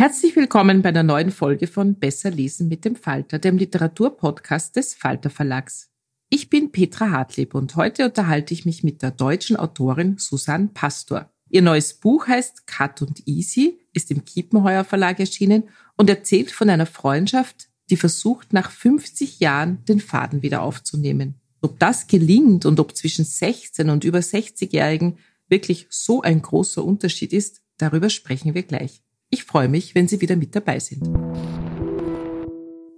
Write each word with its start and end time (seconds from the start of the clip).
Herzlich 0.00 0.34
willkommen 0.34 0.80
bei 0.80 0.88
einer 0.88 1.02
neuen 1.02 1.30
Folge 1.30 1.66
von 1.66 1.94
Besser 1.94 2.30
lesen 2.30 2.68
mit 2.68 2.86
dem 2.86 2.96
Falter, 2.96 3.38
dem 3.38 3.58
Literaturpodcast 3.58 4.74
des 4.74 4.94
Falter 4.94 5.28
Verlags. 5.28 5.90
Ich 6.30 6.48
bin 6.48 6.72
Petra 6.72 7.10
Hartlieb 7.10 7.54
und 7.54 7.76
heute 7.76 8.06
unterhalte 8.06 8.54
ich 8.54 8.64
mich 8.64 8.82
mit 8.82 9.02
der 9.02 9.10
deutschen 9.10 9.56
Autorin 9.56 10.16
Susanne 10.16 10.70
Pastor. 10.72 11.30
Ihr 11.50 11.60
neues 11.60 11.92
Buch 11.92 12.28
heißt 12.28 12.66
Cut 12.66 13.02
und 13.02 13.28
Easy, 13.28 13.78
ist 13.92 14.10
im 14.10 14.24
Kiepenheuer 14.24 14.84
Verlag 14.84 15.20
erschienen 15.20 15.64
und 15.98 16.08
erzählt 16.08 16.50
von 16.50 16.70
einer 16.70 16.86
Freundschaft, 16.86 17.68
die 17.90 17.98
versucht, 17.98 18.54
nach 18.54 18.70
50 18.70 19.38
Jahren 19.38 19.84
den 19.84 20.00
Faden 20.00 20.40
wieder 20.40 20.62
aufzunehmen. 20.62 21.34
Ob 21.60 21.78
das 21.78 22.06
gelingt 22.06 22.64
und 22.64 22.80
ob 22.80 22.96
zwischen 22.96 23.26
16 23.26 23.90
und 23.90 24.04
über 24.04 24.20
60-Jährigen 24.20 25.18
wirklich 25.50 25.88
so 25.90 26.22
ein 26.22 26.40
großer 26.40 26.82
Unterschied 26.82 27.34
ist, 27.34 27.60
darüber 27.76 28.08
sprechen 28.08 28.54
wir 28.54 28.62
gleich. 28.62 29.02
Ich 29.32 29.44
freue 29.44 29.68
mich, 29.68 29.94
wenn 29.94 30.08
Sie 30.08 30.20
wieder 30.20 30.34
mit 30.34 30.56
dabei 30.56 30.80
sind. 30.80 31.06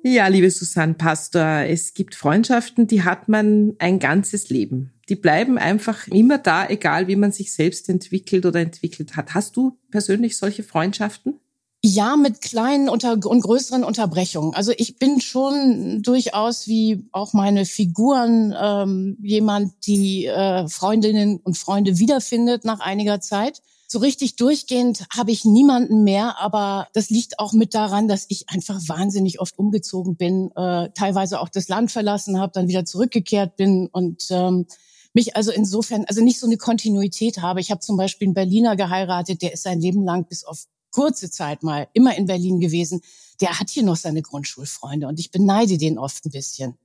Ja, 0.02 0.26
liebe 0.28 0.50
Susanne 0.50 0.94
Pastor, 0.94 1.64
es 1.68 1.92
gibt 1.92 2.14
Freundschaften, 2.14 2.86
die 2.86 3.04
hat 3.04 3.28
man 3.28 3.74
ein 3.78 3.98
ganzes 3.98 4.48
Leben. 4.48 4.94
Die 5.10 5.14
bleiben 5.14 5.58
einfach 5.58 6.08
immer 6.08 6.38
da, 6.38 6.66
egal 6.66 7.06
wie 7.06 7.16
man 7.16 7.32
sich 7.32 7.52
selbst 7.52 7.88
entwickelt 7.90 8.46
oder 8.46 8.60
entwickelt 8.60 9.14
hat. 9.14 9.34
Hast 9.34 9.56
du 9.58 9.78
persönlich 9.90 10.38
solche 10.38 10.62
Freundschaften? 10.62 11.38
Ja, 11.84 12.16
mit 12.16 12.40
kleinen 12.40 12.88
unter 12.88 13.12
und 13.12 13.40
größeren 13.42 13.84
Unterbrechungen. 13.84 14.54
Also 14.54 14.72
ich 14.76 14.98
bin 14.98 15.20
schon 15.20 16.00
durchaus 16.02 16.66
wie 16.66 17.08
auch 17.12 17.34
meine 17.34 17.66
Figuren 17.66 18.54
ähm, 18.58 19.18
jemand, 19.20 19.74
die 19.86 20.26
äh, 20.26 20.66
Freundinnen 20.68 21.40
und 21.42 21.58
Freunde 21.58 21.98
wiederfindet 21.98 22.64
nach 22.64 22.80
einiger 22.80 23.20
Zeit. 23.20 23.60
So 23.92 23.98
richtig 23.98 24.36
durchgehend 24.36 25.04
habe 25.14 25.32
ich 25.32 25.44
niemanden 25.44 26.02
mehr, 26.02 26.40
aber 26.40 26.88
das 26.94 27.10
liegt 27.10 27.38
auch 27.38 27.52
mit 27.52 27.74
daran, 27.74 28.08
dass 28.08 28.24
ich 28.30 28.48
einfach 28.48 28.80
wahnsinnig 28.86 29.38
oft 29.38 29.58
umgezogen 29.58 30.16
bin, 30.16 30.50
äh, 30.56 30.88
teilweise 30.94 31.38
auch 31.38 31.50
das 31.50 31.68
Land 31.68 31.90
verlassen 31.90 32.40
habe, 32.40 32.52
dann 32.54 32.68
wieder 32.68 32.86
zurückgekehrt 32.86 33.56
bin 33.56 33.88
und 33.92 34.28
ähm, 34.30 34.64
mich 35.12 35.36
also 35.36 35.52
insofern, 35.52 36.06
also 36.06 36.24
nicht 36.24 36.40
so 36.40 36.46
eine 36.46 36.56
Kontinuität 36.56 37.42
habe. 37.42 37.60
Ich 37.60 37.70
habe 37.70 37.80
zum 37.80 37.98
Beispiel 37.98 38.28
einen 38.28 38.34
Berliner 38.34 38.76
geheiratet, 38.76 39.42
der 39.42 39.52
ist 39.52 39.64
sein 39.64 39.78
Leben 39.78 40.04
lang 40.04 40.24
bis 40.26 40.44
auf 40.44 40.64
kurze 40.90 41.30
Zeit 41.30 41.62
mal 41.62 41.86
immer 41.92 42.16
in 42.16 42.24
Berlin 42.24 42.60
gewesen. 42.60 43.02
Der 43.42 43.60
hat 43.60 43.68
hier 43.68 43.82
noch 43.82 43.96
seine 43.96 44.22
Grundschulfreunde 44.22 45.06
und 45.06 45.20
ich 45.20 45.30
beneide 45.30 45.76
den 45.76 45.98
oft 45.98 46.24
ein 46.24 46.30
bisschen. 46.30 46.78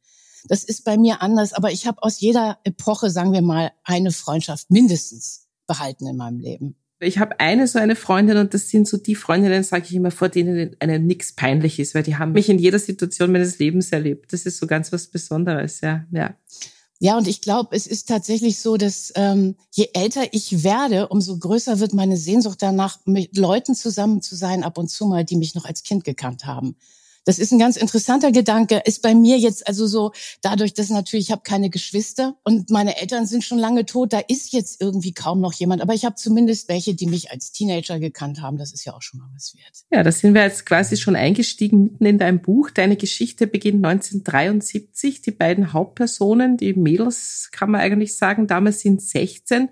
Das 0.50 0.66
ist 0.66 0.84
bei 0.84 0.98
mir 0.98 1.22
anders, 1.22 1.54
aber 1.54 1.72
ich 1.72 1.88
habe 1.88 2.04
aus 2.04 2.20
jeder 2.20 2.58
Epoche, 2.66 3.10
sagen 3.10 3.32
wir 3.32 3.42
mal, 3.42 3.72
eine 3.86 4.12
Freundschaft 4.12 4.70
mindestens 4.70 5.48
behalten 5.68 6.06
in 6.06 6.18
meinem 6.18 6.42
Leben. 6.42 6.76
Ich 7.00 7.20
habe 7.20 7.40
eine 7.40 7.68
so 7.68 7.78
eine 7.78 7.96
Freundin 7.96 8.38
und 8.38 8.54
das 8.54 8.70
sind 8.70 8.88
so 8.88 8.98
die 8.98 9.16
Freundinnen, 9.16 9.64
sage 9.64 9.86
ich 9.88 9.94
immer, 9.94 10.10
vor 10.10 10.30
denen 10.30 10.76
einem 10.80 11.06
nichts 11.06 11.32
peinlich 11.32 11.80
ist, 11.80 11.94
weil 11.94 12.04
die 12.04 12.16
haben 12.16 12.32
mich 12.32 12.50
in 12.50 12.58
jeder 12.58 12.80
Situation 12.80 13.32
meines 13.32 13.60
Lebens 13.60 13.92
erlebt. 13.92 14.34
Das 14.34 14.46
ist 14.48 14.58
so 14.58 14.66
ganz 14.66 14.92
was 14.92 15.08
Besonderes, 15.08 15.82
ja. 15.82 16.06
Ja, 16.12 16.36
ja 17.00 17.18
und 17.18 17.28
ich 17.28 17.42
glaube, 17.42 17.76
es 17.76 17.86
ist 17.86 18.08
tatsächlich 18.08 18.60
so, 18.60 18.78
dass 18.78 19.14
ähm, 19.16 19.56
je 19.72 19.90
älter 19.94 20.24
ich 20.32 20.64
werde, 20.64 21.10
umso 21.10 21.38
größer 21.38 21.80
wird 21.80 21.94
meine 21.94 22.18
Sehnsucht 22.18 22.62
danach, 22.62 23.00
mit 23.06 23.38
Leuten 23.38 23.76
zusammen 23.76 24.24
zu 24.24 24.36
sein, 24.36 24.64
ab 24.64 24.80
und 24.80 24.90
zu 24.90 25.06
mal, 25.06 25.24
die 25.24 25.36
mich 25.38 25.54
noch 25.54 25.66
als 25.66 25.84
Kind 25.84 26.04
gekannt 26.04 26.46
haben. 26.46 26.76
Das 27.28 27.40
ist 27.40 27.52
ein 27.52 27.60
ganz 27.60 27.76
interessanter 27.76 28.32
Gedanke. 28.32 28.82
Ist 28.86 29.02
bei 29.02 29.14
mir 29.14 29.38
jetzt 29.38 29.68
also 29.68 29.86
so, 29.86 30.14
dadurch, 30.42 30.74
dass 30.74 30.90
natürlich 30.90 31.28
ich 31.28 31.32
habe 31.34 31.42
keine 31.44 31.70
Geschwister 31.70 32.38
und 32.46 32.70
meine 32.70 33.02
Eltern 33.02 33.26
sind 33.26 33.44
schon 33.44 33.58
lange 33.58 33.86
tot, 33.86 34.14
da 34.14 34.20
ist 34.20 34.54
jetzt 34.54 34.82
irgendwie 34.82 35.14
kaum 35.14 35.42
noch 35.42 35.52
jemand. 35.52 35.82
Aber 35.82 35.94
ich 35.94 36.06
habe 36.06 36.16
zumindest 36.16 36.70
welche, 36.70 36.96
die 36.96 37.06
mich 37.06 37.30
als 37.30 37.52
Teenager 37.52 38.00
gekannt 38.00 38.42
haben. 38.42 38.58
Das 38.58 38.72
ist 38.72 38.86
ja 38.86 38.94
auch 38.94 39.02
schon 39.02 39.20
mal 39.20 39.28
was 39.36 39.54
wert. 39.56 39.84
Ja, 39.92 40.04
da 40.04 40.12
sind 40.14 40.36
wir 40.36 40.44
jetzt 40.44 40.66
quasi 40.66 40.96
schon 40.96 41.18
eingestiegen 41.18 41.84
mitten 41.84 42.06
in 42.06 42.18
deinem 42.18 42.42
Buch. 42.42 42.70
Deine 42.70 42.96
Geschichte 42.96 43.46
beginnt 43.46 43.86
1973. 43.86 45.22
Die 45.22 45.32
beiden 45.32 45.74
Hauptpersonen, 45.74 46.56
die 46.56 46.76
Mädels, 46.76 47.50
kann 47.52 47.72
man 47.72 47.82
eigentlich 47.82 48.16
sagen, 48.16 48.48
damals 48.48 48.80
sind 48.80 49.02
16 49.02 49.68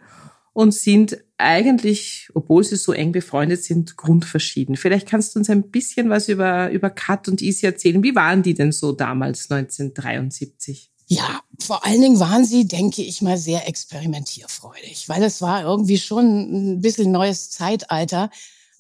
und 0.55 0.73
sind 0.73 1.17
eigentlich, 1.38 2.29
obwohl 2.33 2.63
sie 2.63 2.77
so 2.77 2.93
eng 2.93 3.11
befreundet 3.11 3.61
sind, 3.61 3.97
grundverschieden. 3.97 4.77
Vielleicht 4.77 5.05
kannst 5.05 5.35
du 5.35 5.39
uns 5.39 5.49
ein 5.49 5.69
bisschen 5.69 6.09
was 6.09 6.29
über, 6.29 6.71
über 6.71 6.89
Kat 6.89 7.27
und 7.27 7.41
Isi 7.41 7.66
erzählen. 7.66 8.01
Wie 8.01 8.16
waren 8.16 8.41
die 8.41 8.53
denn 8.53 8.71
so 8.71 8.94
damals 8.94 9.51
1973? 9.51 10.91
Ja, 11.07 11.41
vor 11.59 11.85
allen 11.85 11.99
Dingen 11.99 12.21
waren 12.21 12.45
sie, 12.45 12.69
denke 12.69 13.01
ich 13.01 13.21
mal, 13.21 13.38
sehr 13.38 13.67
experimentierfreudig, 13.67 15.09
weil 15.09 15.23
es 15.23 15.41
war 15.41 15.63
irgendwie 15.63 15.97
schon 15.97 16.75
ein 16.75 16.81
bisschen 16.81 17.12
neues 17.12 17.50
Zeitalter. 17.50 18.30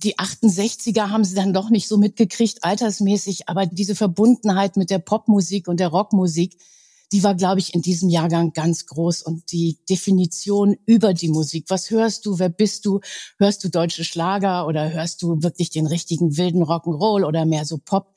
Die 0.01 0.17
68er 0.17 1.09
haben 1.09 1.25
sie 1.25 1.35
dann 1.35 1.53
doch 1.53 1.69
nicht 1.69 1.89
so 1.89 1.97
mitgekriegt, 1.97 2.63
altersmäßig, 2.63 3.49
aber 3.49 3.65
diese 3.65 3.95
Verbundenheit 3.95 4.77
mit 4.77 4.89
der 4.91 4.99
Popmusik 4.99 5.67
und 5.67 5.81
der 5.81 5.89
Rockmusik, 5.89 6.55
die 7.15 7.23
war, 7.23 7.33
glaube 7.33 7.61
ich, 7.61 7.73
in 7.73 7.81
diesem 7.81 8.09
Jahrgang 8.09 8.51
ganz 8.51 8.87
groß. 8.87 9.21
Und 9.21 9.53
die 9.53 9.77
Definition 9.89 10.75
über 10.85 11.13
die 11.13 11.29
Musik, 11.29 11.63
was 11.69 11.89
hörst 11.89 12.25
du, 12.25 12.39
wer 12.39 12.49
bist 12.49 12.85
du, 12.85 12.99
hörst 13.39 13.63
du 13.63 13.69
deutsche 13.69 14.03
Schlager 14.03 14.67
oder 14.67 14.91
hörst 14.91 15.21
du 15.21 15.41
wirklich 15.41 15.69
den 15.69 15.87
richtigen 15.87 16.35
wilden 16.35 16.61
Rock'n'Roll 16.61 17.25
oder 17.25 17.45
mehr 17.45 17.63
so 17.63 17.77
Pop? 17.77 18.13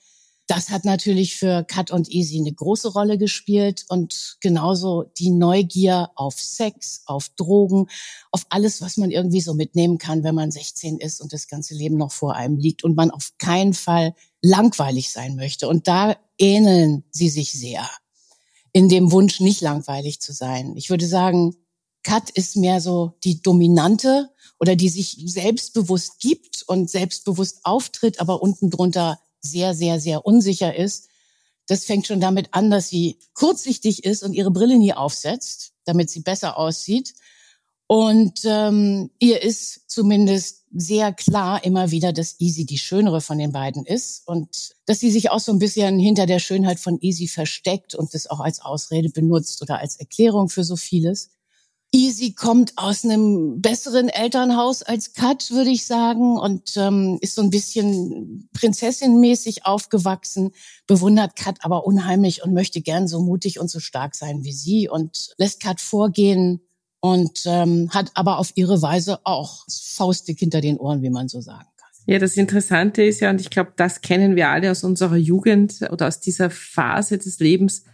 Das 0.49 0.71
hat 0.71 0.85
natürlich 0.85 1.37
für 1.37 1.63
Cut 1.63 1.93
und 1.93 2.11
Easy 2.11 2.41
eine 2.41 2.53
große 2.53 2.89
Rolle 2.89 3.19
gespielt 3.19 3.85
und 3.87 4.39
genauso 4.41 5.05
die 5.17 5.31
Neugier 5.31 6.11
auf 6.17 6.41
Sex, 6.41 7.03
auf 7.07 7.29
Drogen, 7.37 7.87
auf 8.33 8.47
alles, 8.49 8.81
was 8.81 8.97
man 8.97 9.13
irgendwie 9.13 9.43
so 9.43 9.55
mitnehmen 9.55 9.99
kann, 9.99 10.25
wenn 10.25 10.35
man 10.35 10.51
16 10.51 10.99
ist 10.99 11.21
und 11.21 11.33
das 11.33 11.47
ganze 11.47 11.75
Leben 11.75 11.99
noch 11.99 12.11
vor 12.11 12.35
einem 12.35 12.57
liegt 12.57 12.83
und 12.83 12.97
man 12.97 13.13
auf 13.13 13.35
keinen 13.39 13.75
Fall 13.75 14.17
langweilig 14.43 15.13
sein 15.13 15.37
möchte. 15.37 15.69
Und 15.69 15.87
da 15.87 16.17
ähneln 16.37 17.05
sie 17.13 17.29
sich 17.29 17.53
sehr 17.53 17.89
in 18.79 18.89
dem 18.89 19.11
Wunsch, 19.11 19.41
nicht 19.41 19.61
langweilig 19.61 20.21
zu 20.21 20.33
sein. 20.33 20.77
Ich 20.77 20.89
würde 20.89 21.05
sagen, 21.05 21.57
Kat 22.05 22.31
ist 22.31 22.55
mehr 22.55 22.81
so 22.81 23.15
die 23.25 23.43
Dominante 23.43 24.31
oder 24.61 24.77
die 24.77 24.89
sich 24.89 25.21
selbstbewusst 25.27 26.21
gibt 26.21 26.63
und 26.69 26.89
selbstbewusst 26.89 27.65
auftritt, 27.65 28.21
aber 28.21 28.41
unten 28.41 28.71
drunter 28.71 29.19
sehr, 29.41 29.75
sehr, 29.75 29.99
sehr 29.99 30.25
unsicher 30.25 30.77
ist. 30.77 31.09
Das 31.67 31.87
fängt 31.87 32.07
schon 32.07 32.21
damit 32.21 32.55
an, 32.55 32.71
dass 32.71 32.89
sie 32.89 33.19
kurzsichtig 33.35 34.05
ist 34.05 34.23
und 34.23 34.33
ihre 34.33 34.53
Brille 34.53 34.79
nie 34.79 34.93
aufsetzt, 34.93 35.73
damit 35.85 36.09
sie 36.09 36.21
besser 36.21 36.57
aussieht. 36.57 37.15
Und 37.89 38.43
ähm, 38.45 39.11
ihr 39.19 39.43
ist 39.43 39.91
zumindest 39.91 40.58
sehr 40.75 41.13
klar 41.13 41.65
immer 41.65 41.91
wieder, 41.91 42.13
dass 42.13 42.41
Easy 42.41 42.67
die 42.67 42.79
schönere 42.79 43.21
von 43.21 43.39
den 43.39 43.53
beiden 43.53 43.85
ist 43.85 44.27
und 44.27 44.75
dass 44.87 45.01
sie 45.01 45.11
sich 45.11 45.31
auch 45.31 45.41
so 45.41 45.53
ein 45.53 45.59
bisschen 45.59 45.99
hinter 45.99 46.27
der 46.27 46.39
Schönheit 46.39 46.81
von 46.81 46.99
Easy 47.01 47.29
versteckt 47.29 47.95
und 47.95 48.15
das 48.15 48.29
auch 48.29 48.41
als 48.41 48.61
Ausrede 48.61 49.11
benutzt 49.11 49.63
oder 49.63 49.79
als 49.79 49.97
Erklärung 49.97 50.49
für 50.49 50.65
so 50.65 50.77
vieles. 50.77 51.31
Easy 51.91 52.35
kommt 52.35 52.75
aus 52.77 53.05
einem 53.05 53.63
besseren 53.63 54.11
Elternhaus 54.11 54.83
als 54.83 55.15
Kat, 55.15 55.51
würde 55.51 55.71
ich 55.71 55.87
sagen, 55.87 56.39
und 56.39 56.77
ähm, 56.77 57.17
ist 57.23 57.35
so 57.35 57.41
ein 57.41 57.49
bisschen 57.49 58.51
prinzessinmäßig 58.53 59.65
aufgewachsen, 59.65 60.51
bewundert 60.87 61.35
Kat 61.35 61.65
aber 61.65 61.87
unheimlich 61.87 62.45
und 62.45 62.53
möchte 62.53 62.83
gern 62.83 63.09
so 63.09 63.23
mutig 63.23 63.59
und 63.59 63.71
so 63.71 63.81
stark 63.81 64.15
sein 64.15 64.45
wie 64.45 64.53
sie 64.53 64.91
und 64.91 65.31
lässt 65.39 65.63
Kat 65.63 65.81
vorgehen 65.81 66.61
und 67.01 67.43
ähm, 67.47 67.91
hat 67.91 68.11
aber 68.15 68.39
auf 68.39 68.53
ihre 68.55 68.83
Weise 68.83 69.21
auch 69.25 69.65
faustdick 69.69 70.39
hinter 70.39 70.61
den 70.61 70.79
Ohren, 70.79 71.03
wie 71.03 71.11
man 71.11 71.29
so 71.29 71.41
sagen 71.41 71.69
kann. 71.77 71.89
Ja, 72.07 72.19
das 72.19 72.37
Interessante 72.37 73.03
ist 73.03 73.21
ja, 73.21 73.31
und 73.31 73.41
ich 73.41 73.51
glaube, 73.51 73.73
das 73.77 74.01
kennen 74.01 74.35
wir 74.35 74.49
alle 74.49 74.71
aus 74.71 74.83
unserer 74.83 75.17
Jugend 75.17 75.81
oder 75.91 76.09
aus 76.09 76.21
dieser 76.21 76.51
Phase 76.51 77.19
des 77.19 77.39
Lebens, 77.39 77.85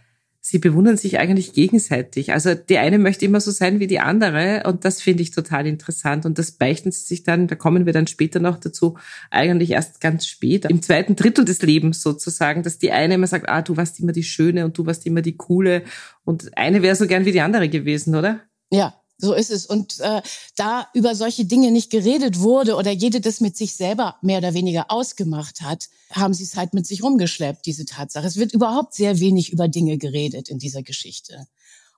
sie 0.47 0.59
bewundern 0.59 0.95
sich 0.95 1.17
eigentlich 1.17 1.53
gegenseitig. 1.53 2.31
Also 2.31 2.53
die 2.53 2.77
eine 2.77 2.99
möchte 2.99 3.25
immer 3.25 3.41
so 3.41 3.49
sein 3.49 3.79
wie 3.79 3.87
die 3.87 3.99
andere 3.99 4.61
und 4.67 4.85
das 4.85 5.01
finde 5.01 5.23
ich 5.23 5.31
total 5.31 5.65
interessant 5.65 6.23
und 6.23 6.37
das 6.37 6.51
beichten 6.51 6.91
sie 6.91 7.03
sich 7.03 7.23
dann, 7.23 7.47
da 7.47 7.55
kommen 7.55 7.87
wir 7.87 7.93
dann 7.93 8.05
später 8.05 8.39
noch 8.39 8.59
dazu, 8.59 8.95
eigentlich 9.31 9.71
erst 9.71 10.01
ganz 10.01 10.27
spät, 10.27 10.65
im 10.65 10.83
zweiten 10.83 11.15
Drittel 11.15 11.45
des 11.45 11.63
Lebens 11.63 12.03
sozusagen, 12.03 12.61
dass 12.61 12.77
die 12.77 12.91
eine 12.91 13.15
immer 13.15 13.25
sagt, 13.25 13.49
ah, 13.49 13.63
du 13.63 13.75
warst 13.75 13.99
immer 13.99 14.11
die 14.11 14.23
Schöne 14.23 14.65
und 14.65 14.77
du 14.77 14.85
warst 14.85 15.07
immer 15.07 15.23
die 15.23 15.35
Coole 15.35 15.81
und 16.25 16.55
eine 16.55 16.83
wäre 16.83 16.95
so 16.95 17.07
gern 17.07 17.25
wie 17.25 17.31
die 17.31 17.41
andere 17.41 17.67
gewesen, 17.67 18.13
oder? 18.15 18.41
Ja, 18.71 18.93
so 19.17 19.33
ist 19.33 19.49
es. 19.49 19.65
Und 19.65 19.99
äh, 19.99 20.21
da 20.55 20.87
über 20.93 21.15
solche 21.15 21.45
Dinge 21.45 21.71
nicht 21.71 21.89
geredet 21.89 22.39
wurde 22.39 22.75
oder 22.75 22.91
jede 22.91 23.21
das 23.21 23.39
mit 23.39 23.55
sich 23.55 23.75
selber 23.75 24.17
mehr 24.21 24.39
oder 24.39 24.53
weniger 24.53 24.91
ausgemacht 24.91 25.61
hat, 25.61 25.87
haben 26.11 26.33
sie 26.33 26.43
es 26.43 26.55
halt 26.55 26.73
mit 26.73 26.85
sich 26.85 27.01
rumgeschleppt, 27.01 27.65
diese 27.65 27.85
Tatsache. 27.85 28.27
Es 28.27 28.35
wird 28.35 28.53
überhaupt 28.53 28.93
sehr 28.93 29.19
wenig 29.19 29.51
über 29.51 29.67
Dinge 29.67 29.97
geredet 29.97 30.49
in 30.49 30.59
dieser 30.59 30.83
Geschichte. 30.83 31.47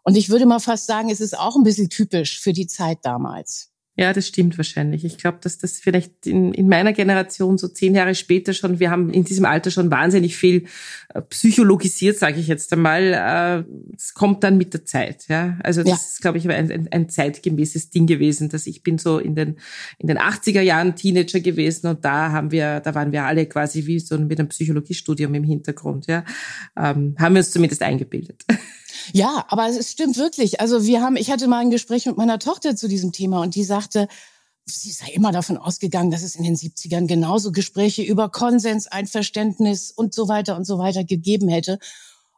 Und 0.03 0.15
ich 0.15 0.29
würde 0.29 0.45
mal 0.45 0.59
fast 0.59 0.85
sagen, 0.85 1.09
es 1.09 1.19
ist 1.19 1.37
auch 1.37 1.55
ein 1.55 1.63
bisschen 1.63 1.89
typisch 1.89 2.39
für 2.39 2.53
die 2.53 2.67
Zeit 2.67 2.99
damals. 3.01 3.71
Ja, 3.99 4.13
das 4.13 4.27
stimmt 4.27 4.57
wahrscheinlich. 4.57 5.03
Ich 5.03 5.17
glaube, 5.17 5.39
dass 5.41 5.57
das 5.57 5.79
vielleicht 5.79 6.27
in, 6.27 6.53
in 6.53 6.69
meiner 6.69 6.93
Generation 6.93 7.57
so 7.57 7.67
zehn 7.67 7.95
Jahre 7.95 8.13
später 8.13 8.53
schon, 8.53 8.79
wir 8.79 8.91
haben 8.91 9.09
in 9.09 9.23
diesem 9.23 9.45
Alter 9.45 9.71
schon 9.71 9.89
wahnsinnig 9.89 10.37
viel 10.37 10.65
äh, 11.13 11.21
psychologisiert, 11.23 12.17
sage 12.17 12.39
ich 12.39 12.47
jetzt 12.47 12.71
einmal. 12.73 13.65
Es 13.95 14.13
kommt 14.13 14.43
dann 14.43 14.57
mit 14.57 14.73
der 14.75 14.85
Zeit. 14.85 15.25
Ja, 15.27 15.57
also 15.63 15.81
das 15.81 15.89
ja. 15.89 15.95
ist, 15.95 16.21
glaube 16.21 16.37
ich, 16.37 16.47
ein, 16.47 16.71
ein, 16.71 16.87
ein 16.91 17.09
zeitgemäßes 17.09 17.89
Ding 17.89 18.05
gewesen, 18.05 18.49
dass 18.49 18.67
ich 18.67 18.83
bin 18.83 18.99
so 18.99 19.17
in 19.17 19.33
den 19.33 19.57
in 19.97 20.07
den 20.07 20.19
80er 20.19 20.61
Jahren 20.61 20.95
Teenager 20.95 21.39
gewesen 21.39 21.87
und 21.87 22.05
da 22.05 22.31
haben 22.31 22.51
wir, 22.51 22.79
da 22.81 22.93
waren 22.93 23.11
wir 23.11 23.23
alle 23.23 23.45
quasi 23.47 23.85
wie 23.87 23.99
so 23.99 24.17
mit 24.17 24.39
einem 24.39 24.49
Psychologiestudium 24.49 25.33
im 25.33 25.43
Hintergrund. 25.43 26.07
Ja, 26.07 26.23
ähm, 26.77 27.15
haben 27.17 27.33
wir 27.33 27.39
uns 27.39 27.51
zumindest 27.51 27.81
eingebildet. 27.81 28.45
Ja, 29.13 29.45
aber 29.49 29.67
es 29.67 29.91
stimmt 29.91 30.17
wirklich. 30.17 30.61
Also 30.61 30.85
wir 30.85 31.01
haben, 31.01 31.15
ich 31.15 31.31
hatte 31.31 31.47
mal 31.47 31.59
ein 31.59 31.71
Gespräch 31.71 32.05
mit 32.05 32.17
meiner 32.17 32.39
Tochter 32.39 32.75
zu 32.75 32.87
diesem 32.87 33.11
Thema 33.11 33.41
und 33.41 33.55
die 33.55 33.63
sagte, 33.63 34.07
sie 34.65 34.91
sei 34.91 35.07
immer 35.13 35.31
davon 35.31 35.57
ausgegangen, 35.57 36.11
dass 36.11 36.23
es 36.23 36.35
in 36.35 36.43
den 36.43 36.55
70ern 36.55 37.07
genauso 37.07 37.51
Gespräche 37.51 38.03
über 38.03 38.29
Konsens, 38.29 38.87
Einverständnis 38.87 39.91
und 39.91 40.13
so 40.13 40.27
weiter 40.27 40.57
und 40.57 40.65
so 40.65 40.77
weiter 40.77 41.03
gegeben 41.03 41.47
hätte. 41.47 41.79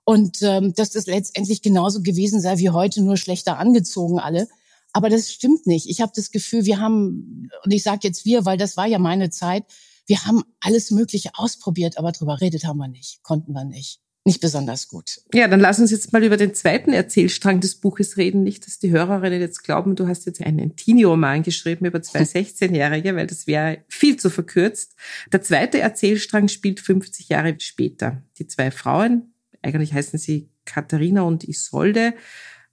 Und 0.06 0.42
ähm, 0.42 0.74
dass 0.74 0.92
das 0.92 1.08
letztendlich 1.08 1.62
genauso 1.62 2.02
gewesen 2.02 2.42
sei 2.42 2.58
wie 2.58 2.70
heute, 2.70 3.02
nur 3.02 3.18
schlechter 3.18 3.58
angezogen 3.58 4.20
alle. 4.20 4.48
Aber 4.92 5.10
das 5.10 5.32
stimmt 5.32 5.68
nicht. 5.68 5.88
Ich 5.88 6.02
habe 6.02 6.12
das 6.16 6.32
Gefühl, 6.32 6.66
wir 6.66 6.80
haben, 6.80 7.50
und 7.64 7.72
ich 7.72 7.84
sage 7.84 8.02
jetzt 8.04 8.26
wir, 8.26 8.46
weil 8.46 8.58
das 8.58 8.76
war 8.78 8.88
ja 8.88 8.98
meine 9.00 9.30
Zeit, 9.30 9.66
wir 10.08 10.26
haben 10.26 10.44
alles 10.60 10.90
Mögliche 10.90 11.32
ausprobiert, 11.36 11.98
aber 11.98 12.12
drüber 12.12 12.42
redet 12.42 12.66
haben 12.66 12.78
wir 12.78 12.88
nicht, 12.88 13.22
konnten 13.22 13.54
wir 13.54 13.66
nicht 13.66 14.00
nicht 14.30 14.42
besonders 14.42 14.88
gut. 14.88 15.22
Ja, 15.34 15.48
dann 15.48 15.60
lass 15.60 15.80
uns 15.80 15.90
jetzt 15.90 16.14
mal 16.14 16.24
über 16.24 16.38
den 16.38 16.54
zweiten 16.54 16.94
Erzählstrang 16.94 17.62
des 17.62 17.74
Buches 17.76 18.16
reden. 18.16 18.44
Nicht, 18.44 18.68
dass 18.68 18.78
die 18.78 18.92
Hörerinnen 18.92 19.42
jetzt 19.42 19.64
glauben, 19.64 19.96
du 19.96 20.08
hast 20.08 20.28
jetzt 20.28 20.40
einen 20.44 20.76
Teenie-Roman 20.76 21.42
geschrieben 21.42 21.86
über 21.86 22.00
zwei 22.04 22.22
16-Jährige, 22.24 23.16
weil 23.16 23.26
das 23.26 23.48
wäre 23.48 23.80
viel 23.88 24.18
zu 24.18 24.30
verkürzt. 24.30 24.96
Der 25.34 25.42
zweite 25.42 25.80
Erzählstrang 25.80 26.48
spielt 26.48 26.80
50 26.80 27.30
Jahre 27.30 27.56
später. 27.58 28.22
Die 28.38 28.46
zwei 28.46 28.70
Frauen, 28.70 29.34
eigentlich 29.64 29.94
heißen 29.94 30.20
sie 30.20 30.52
Katharina 30.64 31.24
und 31.24 31.44
Isolde, 31.44 32.14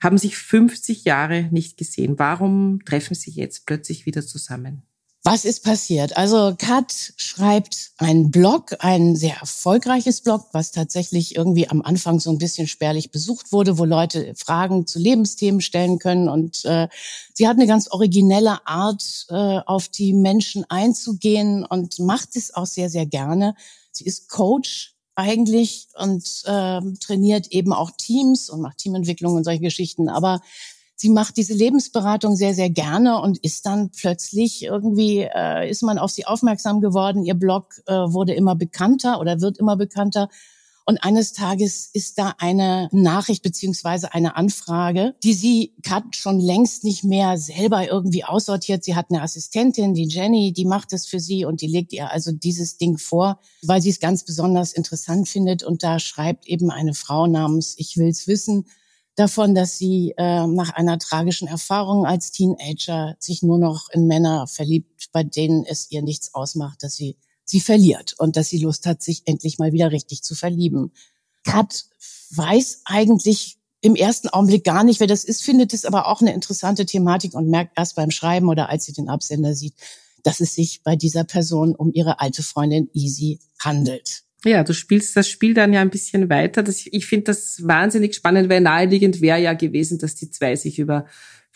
haben 0.03 0.19
sich 0.19 0.37
50 0.37 1.07
Jahre 1.07 1.49
nicht 1.53 1.79
gesehen. 1.79 2.19
Warum 2.19 2.85
treffen 2.85 3.15
sie 3.15 3.31
jetzt 3.31 3.65
plötzlich 3.65 4.05
wieder 4.05 4.21
zusammen? 4.21 4.83
Was 5.27 5.45
ist 5.45 5.65
passiert? 5.65 6.17
Also 6.17 6.55
Kat 6.57 7.13
schreibt 7.17 7.91
einen 7.99 8.31
Blog, 8.31 8.77
ein 8.79 9.17
sehr 9.17 9.39
erfolgreiches 9.41 10.21
Blog, 10.21 10.47
was 10.53 10.71
tatsächlich 10.71 11.35
irgendwie 11.35 11.69
am 11.69 11.83
Anfang 11.83 12.21
so 12.21 12.31
ein 12.31 12.39
bisschen 12.39 12.69
spärlich 12.69 13.11
besucht 13.11 13.51
wurde, 13.51 13.77
wo 13.77 13.85
Leute 13.85 14.35
Fragen 14.37 14.87
zu 14.87 15.01
Lebensthemen 15.01 15.61
stellen 15.61 15.99
können. 15.99 16.29
Und 16.29 16.65
äh, 16.65 16.87
sie 17.35 17.49
hat 17.49 17.57
eine 17.57 17.67
ganz 17.67 17.91
originelle 17.91 18.65
Art, 18.69 19.27
äh, 19.29 19.59
auf 19.67 19.89
die 19.89 20.13
Menschen 20.13 20.65
einzugehen 20.69 21.65
und 21.65 21.99
macht 21.99 22.37
es 22.37 22.55
auch 22.55 22.67
sehr, 22.67 22.89
sehr 22.89 23.07
gerne. 23.07 23.57
Sie 23.91 24.05
ist 24.05 24.29
Coach 24.29 24.95
eigentlich 25.17 25.89
und 25.99 26.23
äh, 26.45 26.81
trainiert 27.01 27.49
eben 27.49 27.73
auch 27.73 27.91
Teams 27.91 28.49
und 28.49 28.61
macht 28.61 28.79
Teamentwicklung 28.79 29.35
und 29.35 29.43
solche 29.43 29.63
Geschichten. 29.63 30.09
Aber 30.09 30.41
sie 30.97 31.11
macht 31.11 31.37
diese 31.37 31.55
Lebensberatung 31.55 32.35
sehr, 32.37 32.55
sehr 32.55 32.71
gerne 32.71 33.21
und 33.21 33.39
ist 33.39 33.67
dann 33.67 33.91
plötzlich 33.91 34.65
irgendwie, 34.65 35.21
äh, 35.21 35.71
ist 35.71 35.83
man 35.83 35.99
auf 35.99 36.11
sie 36.11 36.27
aufmerksam 36.27 36.81
geworden. 36.81 37.23
Ihr 37.23 37.35
Blog 37.35 37.75
äh, 37.87 37.93
wurde 37.93 38.35
immer 38.35 38.57
bekannter 38.57 39.21
oder 39.21 39.41
wird 39.41 39.59
immer 39.59 39.77
bekannter. 39.77 40.29
Und 40.89 41.03
eines 41.03 41.33
Tages 41.33 41.91
ist 41.93 42.17
da 42.17 42.35
eine 42.39 42.89
Nachricht 42.93 43.43
beziehungsweise 43.43 44.15
eine 44.15 44.37
Anfrage, 44.37 45.17
die 45.25 45.35
sie 45.35 45.75
hat 45.85 46.15
schon 46.15 46.39
längst 46.39 46.85
nicht 46.85 47.03
mehr 47.03 47.37
selber 47.39 47.89
irgendwie 47.89 48.23
aussortiert. 48.23 48.85
Sie 48.85 48.95
hat 48.95 49.07
eine 49.11 49.21
Assistentin, 49.21 49.95
die 49.95 50.07
Jenny, 50.07 50.53
die 50.53 50.65
macht 50.65 50.93
es 50.93 51.05
für 51.05 51.19
sie 51.19 51.45
und 51.45 51.61
die 51.61 51.67
legt 51.67 51.93
ihr 51.93 52.13
also 52.13 52.31
dieses 52.31 52.79
Ding 52.79 52.99
vor, 52.99 53.41
weil 53.63 53.83
sie 53.83 53.91
es 53.91 53.99
ganz 53.99 54.25
besonders 54.25 54.73
interessant 54.73 55.29
findet. 55.29 55.65
Und 55.65 55.83
da 55.83 55.99
schreibt 55.99 56.47
eben 56.47 56.71
eine 56.71 56.95
Frau 56.95 57.27
namens 57.27 57.75
Ich 57.79 57.97
will's 57.97 58.29
wissen 58.29 58.65
davon, 59.17 59.55
dass 59.55 59.79
sie 59.79 60.15
äh, 60.17 60.47
nach 60.47 60.71
einer 60.71 60.99
tragischen 60.99 61.49
Erfahrung 61.49 62.07
als 62.07 62.31
Teenager 62.31 63.17
sich 63.19 63.43
nur 63.43 63.59
noch 63.59 63.89
in 63.91 64.07
Männer 64.07 64.47
verliebt, 64.47 65.09
bei 65.13 65.25
denen 65.25 65.65
es 65.65 65.91
ihr 65.91 66.03
nichts 66.03 66.35
ausmacht, 66.35 66.83
dass 66.83 66.95
sie 66.95 67.17
sie 67.45 67.61
verliert 67.61 68.15
und 68.19 68.37
dass 68.37 68.49
sie 68.49 68.59
Lust 68.59 68.87
hat, 68.87 69.03
sich 69.03 69.23
endlich 69.25 69.59
mal 69.59 69.73
wieder 69.73 69.93
richtig 69.93 70.23
zu 70.23 70.35
verlieben. 70.35 70.93
Kat 71.45 71.87
weiß 72.31 72.83
eigentlich 72.85 73.59
im 73.81 73.95
ersten 73.95 74.29
Augenblick 74.29 74.65
gar 74.65 74.83
nicht, 74.85 75.01
wer 75.01 75.07
das 75.07 75.25
ist, 75.25 75.43
findet 75.43 75.73
es 75.73 75.85
aber 75.85 76.09
auch 76.09 76.21
eine 76.21 76.35
interessante 76.35 76.87
Thematik 76.87 77.35
und 77.35 77.49
merkt 77.49 77.79
erst 77.79 77.95
beim 77.95 78.11
Schreiben 78.11 78.49
oder 78.49 78.69
als 78.69 78.85
sie 78.85 78.93
den 78.93 79.09
Absender 79.09 79.55
sieht, 79.55 79.75
dass 80.25 80.41
es 80.41 80.55
sich 80.57 80.83
bei 80.83 80.97
dieser 80.97 81.23
Person 81.23 81.77
um 81.77 81.93
ihre 81.93 82.21
alte 82.21 82.43
Freundin 82.43 82.91
Easy 82.95 83.39
handelt. 83.61 84.26
Ja, 84.45 84.63
du 84.63 84.75
spielst 84.75 85.17
das 85.17 85.29
Spiel 85.29 85.55
dann 85.55 85.73
ja 85.73 85.81
ein 85.81 85.91
bisschen 85.91 86.29
weiter. 86.29 86.63
Das, 86.63 86.87
ich 86.87 87.07
finde 87.07 87.25
das 87.25 87.67
wahnsinnig 87.67 88.15
spannend, 88.15 88.49
weil 88.49 88.61
naheliegend 88.61 89.21
wäre 89.21 89.41
ja 89.41 89.55
gewesen, 89.55 89.99
dass 89.99 90.15
die 90.15 90.31
zwei 90.31 90.55
sich 90.57 90.79
über 90.79 91.07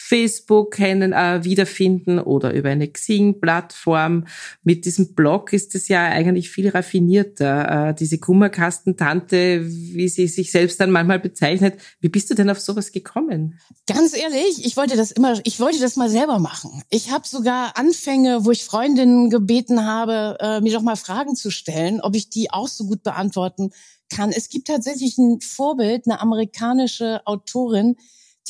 Facebook 0.02 0.72
kennen, 0.72 1.12
äh, 1.12 1.44
wiederfinden 1.44 2.18
oder 2.18 2.54
über 2.54 2.70
eine 2.70 2.88
Xing-Plattform. 2.88 4.26
Mit 4.64 4.86
diesem 4.86 5.14
Blog 5.14 5.52
ist 5.52 5.74
es 5.74 5.88
ja 5.88 6.02
eigentlich 6.04 6.50
viel 6.50 6.70
raffinierter. 6.70 7.90
Äh, 7.90 7.94
diese 7.94 8.16
Kummerkastentante, 8.16 9.60
wie 9.62 10.08
sie 10.08 10.26
sich 10.26 10.50
selbst 10.50 10.80
dann 10.80 10.90
manchmal 10.90 11.20
bezeichnet. 11.20 11.74
Wie 12.00 12.08
bist 12.08 12.30
du 12.30 12.34
denn 12.34 12.48
auf 12.48 12.58
sowas 12.58 12.92
gekommen? 12.92 13.60
Ganz 13.86 14.16
ehrlich, 14.16 14.64
ich 14.64 14.78
wollte 14.78 14.96
das 14.96 15.10
immer, 15.10 15.38
ich 15.44 15.60
wollte 15.60 15.80
das 15.80 15.96
mal 15.96 16.08
selber 16.08 16.38
machen. 16.38 16.82
Ich 16.88 17.12
habe 17.12 17.28
sogar 17.28 17.76
Anfänge, 17.76 18.46
wo 18.46 18.50
ich 18.50 18.64
Freundinnen 18.64 19.28
gebeten 19.28 19.84
habe, 19.84 20.38
äh, 20.40 20.60
mir 20.62 20.72
doch 20.72 20.82
mal 20.82 20.96
Fragen 20.96 21.36
zu 21.36 21.50
stellen, 21.50 22.00
ob 22.00 22.16
ich 22.16 22.30
die 22.30 22.50
auch 22.50 22.68
so 22.68 22.86
gut 22.86 23.02
beantworten 23.02 23.70
kann. 24.08 24.32
Es 24.32 24.48
gibt 24.48 24.68
tatsächlich 24.68 25.18
ein 25.18 25.40
Vorbild, 25.42 26.06
eine 26.06 26.20
amerikanische 26.20 27.20
Autorin, 27.26 27.96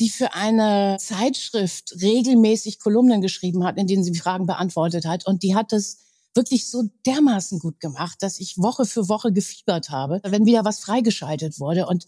die 0.01 0.09
für 0.09 0.33
eine 0.33 0.97
Zeitschrift 0.99 1.95
regelmäßig 2.01 2.79
Kolumnen 2.79 3.21
geschrieben 3.21 3.63
hat, 3.63 3.77
in 3.77 3.85
denen 3.85 4.03
sie 4.03 4.15
Fragen 4.15 4.47
beantwortet 4.47 5.05
hat. 5.05 5.27
Und 5.27 5.43
die 5.43 5.53
hat 5.53 5.73
es 5.73 5.99
wirklich 6.33 6.67
so 6.67 6.85
dermaßen 7.05 7.59
gut 7.59 7.79
gemacht, 7.79 8.17
dass 8.21 8.39
ich 8.39 8.57
Woche 8.57 8.85
für 8.85 9.09
Woche 9.09 9.31
gefiebert 9.31 9.91
habe, 9.91 10.19
wenn 10.23 10.47
wieder 10.47 10.65
was 10.65 10.79
freigeschaltet 10.79 11.59
wurde. 11.59 11.85
Und 11.85 12.07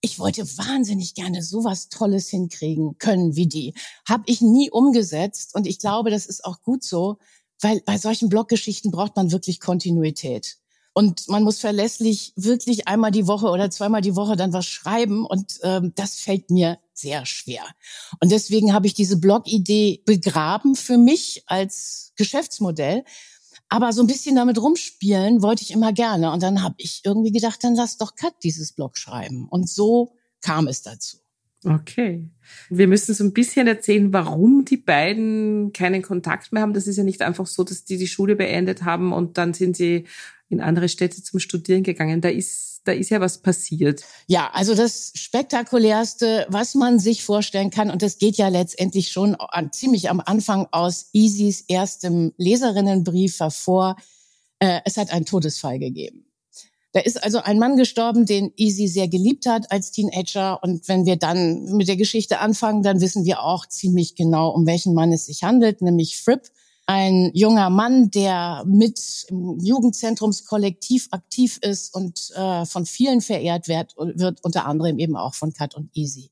ich 0.00 0.18
wollte 0.18 0.42
wahnsinnig 0.58 1.14
gerne 1.14 1.44
sowas 1.44 1.88
Tolles 1.88 2.28
hinkriegen 2.28 2.98
können 2.98 3.36
wie 3.36 3.46
die. 3.46 3.72
Habe 4.08 4.24
ich 4.26 4.40
nie 4.40 4.68
umgesetzt 4.68 5.54
und 5.54 5.68
ich 5.68 5.78
glaube, 5.78 6.10
das 6.10 6.26
ist 6.26 6.44
auch 6.44 6.60
gut 6.62 6.82
so, 6.82 7.18
weil 7.60 7.80
bei 7.86 7.98
solchen 7.98 8.30
Bloggeschichten 8.30 8.90
braucht 8.90 9.14
man 9.14 9.30
wirklich 9.30 9.60
Kontinuität. 9.60 10.58
Und 10.92 11.28
man 11.28 11.44
muss 11.44 11.60
verlässlich 11.60 12.32
wirklich 12.34 12.88
einmal 12.88 13.12
die 13.12 13.28
Woche 13.28 13.46
oder 13.46 13.70
zweimal 13.70 14.00
die 14.00 14.16
Woche 14.16 14.34
dann 14.34 14.52
was 14.52 14.66
schreiben. 14.66 15.24
Und 15.24 15.60
ähm, 15.62 15.92
das 15.94 16.16
fällt 16.16 16.50
mir 16.50 16.78
sehr 16.98 17.26
schwer. 17.26 17.64
Und 18.20 18.32
deswegen 18.32 18.72
habe 18.72 18.86
ich 18.86 18.94
diese 18.94 19.18
Blog-Idee 19.18 20.02
begraben 20.04 20.74
für 20.74 20.98
mich 20.98 21.42
als 21.46 22.12
Geschäftsmodell. 22.16 23.04
Aber 23.68 23.92
so 23.92 24.02
ein 24.02 24.06
bisschen 24.06 24.36
damit 24.36 24.60
rumspielen 24.60 25.42
wollte 25.42 25.62
ich 25.62 25.72
immer 25.72 25.92
gerne. 25.92 26.32
Und 26.32 26.42
dann 26.42 26.62
habe 26.62 26.76
ich 26.78 27.02
irgendwie 27.04 27.32
gedacht, 27.32 27.62
dann 27.62 27.74
lass 27.74 27.98
doch 27.98 28.14
Kat 28.14 28.34
dieses 28.42 28.72
Blog 28.72 28.96
schreiben. 28.96 29.46
Und 29.48 29.68
so 29.68 30.14
kam 30.40 30.68
es 30.68 30.82
dazu. 30.82 31.18
Okay. 31.64 32.30
Wir 32.70 32.86
müssen 32.86 33.14
so 33.14 33.24
ein 33.24 33.32
bisschen 33.32 33.66
erzählen, 33.66 34.12
warum 34.12 34.64
die 34.64 34.76
beiden 34.76 35.72
keinen 35.72 36.02
Kontakt 36.02 36.52
mehr 36.52 36.62
haben. 36.62 36.72
Das 36.72 36.86
ist 36.86 36.96
ja 36.96 37.04
nicht 37.04 37.20
einfach 37.20 37.46
so, 37.46 37.64
dass 37.64 37.84
die 37.84 37.98
die 37.98 38.06
Schule 38.06 38.36
beendet 38.36 38.84
haben 38.84 39.12
und 39.12 39.38
dann 39.38 39.54
sind 39.54 39.76
sie 39.76 40.06
in 40.48 40.60
andere 40.60 40.88
Städte 40.88 41.22
zum 41.22 41.40
Studieren 41.40 41.82
gegangen. 41.82 42.20
Da 42.20 42.28
ist, 42.28 42.80
da 42.84 42.92
ist 42.92 43.10
ja 43.10 43.20
was 43.20 43.38
passiert. 43.38 44.02
Ja, 44.26 44.50
also 44.52 44.74
das 44.74 45.12
spektakulärste, 45.14 46.46
was 46.48 46.74
man 46.74 46.98
sich 46.98 47.24
vorstellen 47.24 47.70
kann, 47.70 47.90
und 47.90 48.02
das 48.02 48.18
geht 48.18 48.36
ja 48.36 48.48
letztendlich 48.48 49.10
schon 49.10 49.34
an, 49.34 49.72
ziemlich 49.72 50.10
am 50.10 50.20
Anfang 50.20 50.66
aus 50.70 51.10
Isis 51.12 51.64
erstem 51.68 52.32
Leserinnenbrief 52.36 53.40
hervor. 53.40 53.96
Äh, 54.58 54.80
es 54.84 54.96
hat 54.96 55.12
einen 55.12 55.26
Todesfall 55.26 55.78
gegeben. 55.78 56.24
Da 56.92 57.00
ist 57.00 57.22
also 57.22 57.38
ein 57.38 57.58
Mann 57.58 57.76
gestorben, 57.76 58.24
den 58.24 58.52
Easy 58.56 58.88
sehr 58.88 59.08
geliebt 59.08 59.44
hat 59.46 59.70
als 59.70 59.92
Teenager. 59.92 60.62
Und 60.62 60.88
wenn 60.88 61.04
wir 61.04 61.16
dann 61.16 61.76
mit 61.76 61.86
der 61.86 61.96
Geschichte 61.96 62.38
anfangen, 62.38 62.82
dann 62.82 63.00
wissen 63.00 63.24
wir 63.26 63.42
auch 63.42 63.66
ziemlich 63.66 64.14
genau, 64.14 64.50
um 64.50 64.66
welchen 64.66 64.94
Mann 64.94 65.12
es 65.12 65.26
sich 65.26 65.42
handelt, 65.42 65.82
nämlich 65.82 66.20
Fripp 66.20 66.50
ein 66.88 67.30
junger 67.34 67.68
Mann, 67.68 68.10
der 68.10 68.64
mit 68.66 69.26
im 69.28 69.58
Jugendzentrumskollektiv 69.60 71.08
aktiv 71.10 71.58
ist 71.60 71.94
und 71.94 72.30
äh, 72.34 72.64
von 72.64 72.86
vielen 72.86 73.20
verehrt 73.20 73.68
wird, 73.68 73.94
wird, 73.98 74.42
unter 74.42 74.64
anderem 74.64 74.98
eben 74.98 75.14
auch 75.14 75.34
von 75.34 75.52
Kat 75.52 75.74
und 75.74 75.94
Easy. 75.94 76.30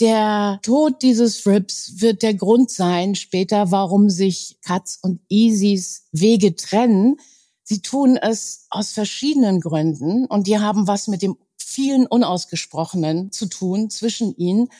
Der 0.00 0.60
Tod 0.62 1.02
dieses 1.02 1.46
Rips 1.46 2.00
wird 2.00 2.22
der 2.22 2.32
Grund 2.32 2.70
sein 2.70 3.14
später, 3.14 3.70
warum 3.70 4.08
sich 4.08 4.56
Katz 4.62 4.98
und 5.02 5.20
Easys 5.28 6.04
Wege 6.10 6.56
trennen. 6.56 7.16
Sie 7.62 7.82
tun 7.82 8.16
es 8.16 8.66
aus 8.70 8.92
verschiedenen 8.92 9.60
Gründen 9.60 10.24
und 10.24 10.46
die 10.46 10.58
haben 10.58 10.86
was 10.86 11.06
mit 11.06 11.20
dem 11.20 11.36
vielen 11.58 12.06
Unausgesprochenen 12.06 13.30
zu 13.30 13.44
tun 13.44 13.90
zwischen 13.90 14.34
ihnen. 14.36 14.70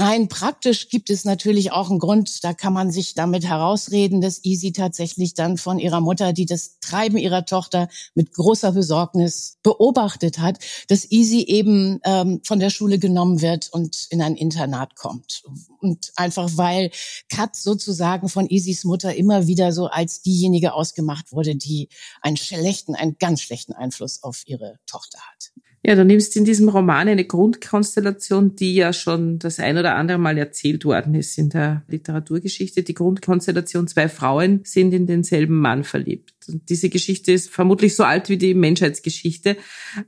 Rein 0.00 0.28
praktisch 0.28 0.88
gibt 0.88 1.10
es 1.10 1.26
natürlich 1.26 1.72
auch 1.72 1.90
einen 1.90 1.98
Grund, 1.98 2.42
da 2.42 2.54
kann 2.54 2.72
man 2.72 2.90
sich 2.90 3.12
damit 3.12 3.44
herausreden, 3.44 4.22
dass 4.22 4.42
Easy 4.42 4.72
tatsächlich 4.72 5.34
dann 5.34 5.58
von 5.58 5.78
ihrer 5.78 6.00
Mutter, 6.00 6.32
die 6.32 6.46
das 6.46 6.78
Treiben 6.80 7.18
ihrer 7.18 7.44
Tochter 7.44 7.86
mit 8.14 8.32
großer 8.32 8.72
Besorgnis 8.72 9.58
beobachtet 9.62 10.38
hat, 10.38 10.58
dass 10.88 11.10
Easy 11.10 11.42
eben 11.42 12.00
ähm, 12.04 12.40
von 12.44 12.60
der 12.60 12.70
Schule 12.70 12.98
genommen 12.98 13.42
wird 13.42 13.68
und 13.72 14.06
in 14.08 14.22
ein 14.22 14.36
Internat 14.36 14.96
kommt. 14.96 15.42
Und 15.80 16.12
einfach 16.16 16.48
weil 16.54 16.90
Kat 17.28 17.54
sozusagen 17.54 18.30
von 18.30 18.48
Easys 18.48 18.84
Mutter 18.84 19.14
immer 19.14 19.48
wieder 19.48 19.70
so 19.70 19.88
als 19.88 20.22
diejenige 20.22 20.72
ausgemacht 20.72 21.30
wurde, 21.32 21.56
die 21.56 21.90
einen 22.22 22.38
schlechten, 22.38 22.94
einen 22.94 23.18
ganz 23.18 23.42
schlechten 23.42 23.74
Einfluss 23.74 24.22
auf 24.22 24.44
ihre 24.46 24.78
Tochter 24.86 25.18
hat. 25.18 25.52
Ja, 25.82 25.94
du 25.94 26.04
nimmst 26.04 26.36
in 26.36 26.44
diesem 26.44 26.68
Roman 26.68 27.08
eine 27.08 27.24
Grundkonstellation, 27.24 28.54
die 28.54 28.74
ja 28.74 28.92
schon 28.92 29.38
das 29.38 29.58
ein 29.58 29.78
oder 29.78 29.94
andere 29.94 30.18
Mal 30.18 30.36
erzählt 30.36 30.84
worden 30.84 31.14
ist 31.14 31.38
in 31.38 31.48
der 31.48 31.84
Literaturgeschichte. 31.88 32.82
Die 32.82 32.92
Grundkonstellation, 32.92 33.88
zwei 33.88 34.10
Frauen 34.10 34.60
sind 34.64 34.92
in 34.92 35.06
denselben 35.06 35.58
Mann 35.58 35.84
verliebt. 35.84 36.34
Und 36.48 36.68
diese 36.68 36.90
Geschichte 36.90 37.32
ist 37.32 37.48
vermutlich 37.48 37.96
so 37.96 38.04
alt 38.04 38.28
wie 38.28 38.36
die 38.36 38.52
Menschheitsgeschichte. 38.52 39.56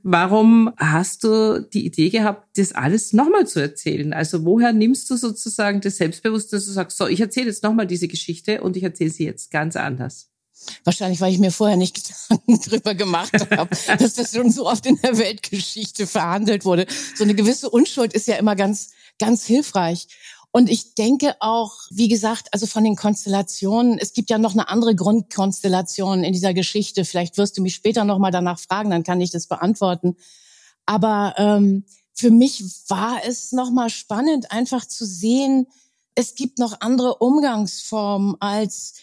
Warum 0.03 0.71
hast 0.77 1.23
du 1.23 1.67
die 1.73 1.87
Idee 1.87 2.09
gehabt, 2.09 2.55
das 2.55 2.73
alles 2.73 3.11
nochmal 3.11 3.47
zu 3.47 3.59
erzählen? 3.59 4.13
Also 4.13 4.45
woher 4.45 4.73
nimmst 4.73 5.09
du 5.09 5.15
sozusagen 5.15 5.81
das 5.81 5.97
Selbstbewusstsein, 5.97 6.59
dass 6.59 6.67
du 6.67 6.71
sagst, 6.71 6.97
so, 6.97 7.07
ich 7.07 7.19
erzähle 7.19 7.47
jetzt 7.47 7.63
nochmal 7.63 7.87
diese 7.87 8.07
Geschichte 8.07 8.61
und 8.61 8.77
ich 8.77 8.83
erzähle 8.83 9.09
sie 9.09 9.25
jetzt 9.25 9.49
ganz 9.49 9.75
anders? 9.75 10.32
Wahrscheinlich, 10.83 11.21
weil 11.21 11.33
ich 11.33 11.39
mir 11.39 11.51
vorher 11.51 11.77
nicht 11.77 11.95
Gedanken 12.29 12.61
drüber 12.61 12.95
gemacht 12.95 13.33
habe, 13.33 13.75
dass 13.97 14.13
das 14.15 14.33
schon 14.33 14.51
so 14.51 14.67
oft 14.67 14.85
in 14.85 14.97
der 14.97 15.17
Weltgeschichte 15.17 16.07
verhandelt 16.07 16.65
wurde. 16.65 16.85
So 17.15 17.23
eine 17.23 17.35
gewisse 17.35 17.69
Unschuld 17.69 18.13
ist 18.13 18.27
ja 18.27 18.35
immer 18.35 18.55
ganz, 18.55 18.91
ganz 19.19 19.45
hilfreich. 19.45 20.07
Und 20.51 20.69
ich 20.69 20.93
denke 20.93 21.35
auch, 21.39 21.73
wie 21.89 22.07
gesagt, 22.07 22.49
also 22.51 22.67
von 22.67 22.83
den 22.83 22.95
Konstellationen, 22.95 23.97
es 23.97 24.13
gibt 24.13 24.29
ja 24.29 24.37
noch 24.37 24.53
eine 24.53 24.69
andere 24.69 24.95
Grundkonstellation 24.95 26.23
in 26.23 26.31
dieser 26.31 26.53
Geschichte. 26.53 27.05
Vielleicht 27.05 27.37
wirst 27.37 27.57
du 27.57 27.63
mich 27.63 27.73
später 27.73 28.03
nochmal 28.03 28.29
danach 28.29 28.59
fragen, 28.59 28.91
dann 28.91 29.03
kann 29.03 29.19
ich 29.19 29.31
das 29.31 29.47
beantworten. 29.47 30.15
Aber 30.85 31.33
ähm, 31.37 31.85
für 32.13 32.29
mich 32.29 32.63
war 32.87 33.21
es 33.25 33.51
nochmal 33.51 33.89
spannend, 33.89 34.51
einfach 34.51 34.85
zu 34.85 35.05
sehen, 35.05 35.65
es 36.15 36.35
gibt 36.35 36.59
noch 36.59 36.81
andere 36.81 37.15
Umgangsformen 37.15 38.35
als 38.39 38.93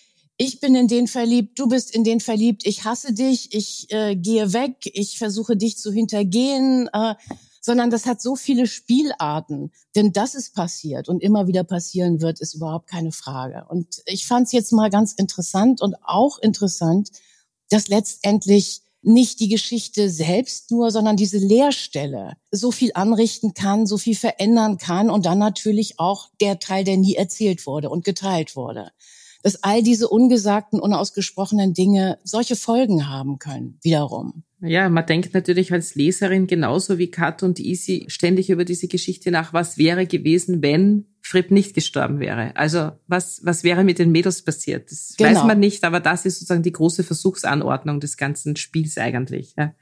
ich 0.42 0.58
bin 0.58 0.74
in 0.74 0.88
den 0.88 1.06
verliebt, 1.06 1.58
du 1.58 1.68
bist 1.68 1.94
in 1.94 2.02
den 2.02 2.18
verliebt, 2.18 2.62
ich 2.64 2.84
hasse 2.84 3.12
dich, 3.12 3.52
ich 3.52 3.92
äh, 3.92 4.16
gehe 4.16 4.54
weg, 4.54 4.76
ich 4.84 5.18
versuche 5.18 5.54
dich 5.54 5.76
zu 5.76 5.92
hintergehen, 5.92 6.88
äh, 6.94 7.14
sondern 7.60 7.90
das 7.90 8.06
hat 8.06 8.22
so 8.22 8.36
viele 8.36 8.66
Spielarten. 8.66 9.70
Denn 9.94 10.14
das 10.14 10.34
ist 10.34 10.54
passiert 10.54 11.10
und 11.10 11.22
immer 11.22 11.46
wieder 11.46 11.62
passieren 11.62 12.22
wird, 12.22 12.40
ist 12.40 12.54
überhaupt 12.54 12.86
keine 12.86 13.12
Frage. 13.12 13.66
Und 13.68 14.00
ich 14.06 14.26
fand 14.26 14.46
es 14.46 14.52
jetzt 14.52 14.72
mal 14.72 14.88
ganz 14.88 15.12
interessant 15.12 15.82
und 15.82 15.94
auch 16.04 16.38
interessant, 16.38 17.10
dass 17.68 17.88
letztendlich 17.88 18.80
nicht 19.02 19.40
die 19.40 19.48
Geschichte 19.50 20.08
selbst 20.08 20.70
nur, 20.70 20.90
sondern 20.90 21.18
diese 21.18 21.36
Leerstelle 21.36 22.38
so 22.50 22.70
viel 22.72 22.92
anrichten 22.94 23.52
kann, 23.52 23.86
so 23.86 23.98
viel 23.98 24.16
verändern 24.16 24.78
kann 24.78 25.10
und 25.10 25.26
dann 25.26 25.38
natürlich 25.38 26.00
auch 26.00 26.30
der 26.40 26.60
Teil, 26.60 26.84
der 26.84 26.96
nie 26.96 27.16
erzählt 27.16 27.66
wurde 27.66 27.90
und 27.90 28.06
geteilt 28.06 28.56
wurde 28.56 28.90
dass 29.42 29.62
all 29.62 29.82
diese 29.82 30.08
ungesagten, 30.08 30.80
unausgesprochenen 30.80 31.74
Dinge 31.74 32.18
solche 32.24 32.56
Folgen 32.56 33.08
haben 33.08 33.38
können, 33.38 33.78
wiederum. 33.82 34.44
Ja, 34.62 34.90
man 34.90 35.06
denkt 35.06 35.32
natürlich 35.32 35.72
als 35.72 35.94
Leserin 35.94 36.46
genauso 36.46 36.98
wie 36.98 37.10
Kat 37.10 37.42
und 37.42 37.58
Easy 37.58 38.04
ständig 38.08 38.50
über 38.50 38.66
diese 38.66 38.88
Geschichte 38.88 39.30
nach, 39.30 39.54
was 39.54 39.78
wäre 39.78 40.06
gewesen, 40.06 40.62
wenn 40.62 41.06
Fripp 41.22 41.50
nicht 41.50 41.74
gestorben 41.74 42.20
wäre. 42.20 42.54
Also 42.56 42.92
was, 43.06 43.40
was 43.44 43.64
wäre 43.64 43.84
mit 43.84 43.98
den 43.98 44.12
Mädels 44.12 44.42
passiert? 44.42 44.90
Das 44.90 45.14
genau. 45.16 45.30
weiß 45.30 45.44
man 45.44 45.60
nicht, 45.60 45.84
aber 45.84 46.00
das 46.00 46.26
ist 46.26 46.40
sozusagen 46.40 46.62
die 46.62 46.72
große 46.72 47.04
Versuchsanordnung 47.04 48.00
des 48.00 48.18
ganzen 48.18 48.56
Spiels 48.56 48.98
eigentlich. 48.98 49.54
Ja. 49.56 49.74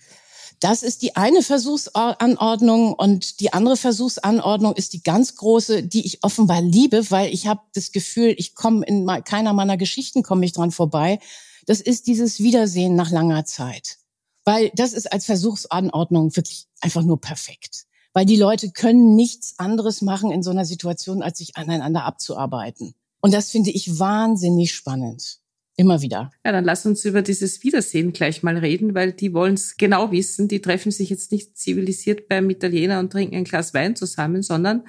Das 0.60 0.82
ist 0.82 1.02
die 1.02 1.14
eine 1.14 1.42
Versuchsanordnung 1.42 2.92
und 2.92 3.40
die 3.40 3.52
andere 3.52 3.76
Versuchsanordnung 3.76 4.74
ist 4.74 4.92
die 4.92 5.02
ganz 5.02 5.36
große, 5.36 5.84
die 5.84 6.04
ich 6.04 6.24
offenbar 6.24 6.60
liebe, 6.62 7.10
weil 7.10 7.32
ich 7.32 7.46
habe 7.46 7.60
das 7.74 7.92
Gefühl, 7.92 8.34
ich 8.36 8.56
komme 8.56 8.84
in 8.84 9.06
keiner 9.24 9.52
meiner 9.52 9.76
Geschichten 9.76 10.24
komme 10.24 10.44
ich 10.44 10.52
dran 10.52 10.72
vorbei. 10.72 11.20
Das 11.66 11.80
ist 11.80 12.08
dieses 12.08 12.40
Wiedersehen 12.40 12.96
nach 12.96 13.10
langer 13.10 13.44
Zeit, 13.44 13.98
weil 14.44 14.72
das 14.74 14.94
ist 14.94 15.12
als 15.12 15.26
Versuchsanordnung 15.26 16.34
wirklich 16.34 16.66
einfach 16.80 17.02
nur 17.02 17.20
perfekt, 17.20 17.84
weil 18.12 18.26
die 18.26 18.36
Leute 18.36 18.72
können 18.72 19.14
nichts 19.14 19.54
anderes 19.58 20.02
machen 20.02 20.32
in 20.32 20.42
so 20.42 20.50
einer 20.50 20.64
Situation, 20.64 21.22
als 21.22 21.38
sich 21.38 21.56
aneinander 21.56 22.04
abzuarbeiten. 22.04 22.94
Und 23.20 23.32
das 23.32 23.50
finde 23.50 23.70
ich 23.70 23.98
wahnsinnig 24.00 24.74
spannend. 24.74 25.38
Immer 25.80 26.02
wieder. 26.02 26.32
Ja, 26.44 26.50
dann 26.50 26.64
lass 26.64 26.86
uns 26.86 27.04
über 27.04 27.22
dieses 27.22 27.62
Wiedersehen 27.62 28.12
gleich 28.12 28.42
mal 28.42 28.58
reden, 28.58 28.96
weil 28.96 29.12
die 29.12 29.32
wollen 29.32 29.54
es 29.54 29.76
genau 29.76 30.10
wissen. 30.10 30.48
Die 30.48 30.60
treffen 30.60 30.90
sich 30.90 31.08
jetzt 31.08 31.30
nicht 31.30 31.56
zivilisiert 31.56 32.28
beim 32.28 32.50
Italiener 32.50 32.98
und 32.98 33.12
trinken 33.12 33.36
ein 33.36 33.44
Glas 33.44 33.74
Wein 33.74 33.94
zusammen, 33.94 34.42
sondern 34.42 34.82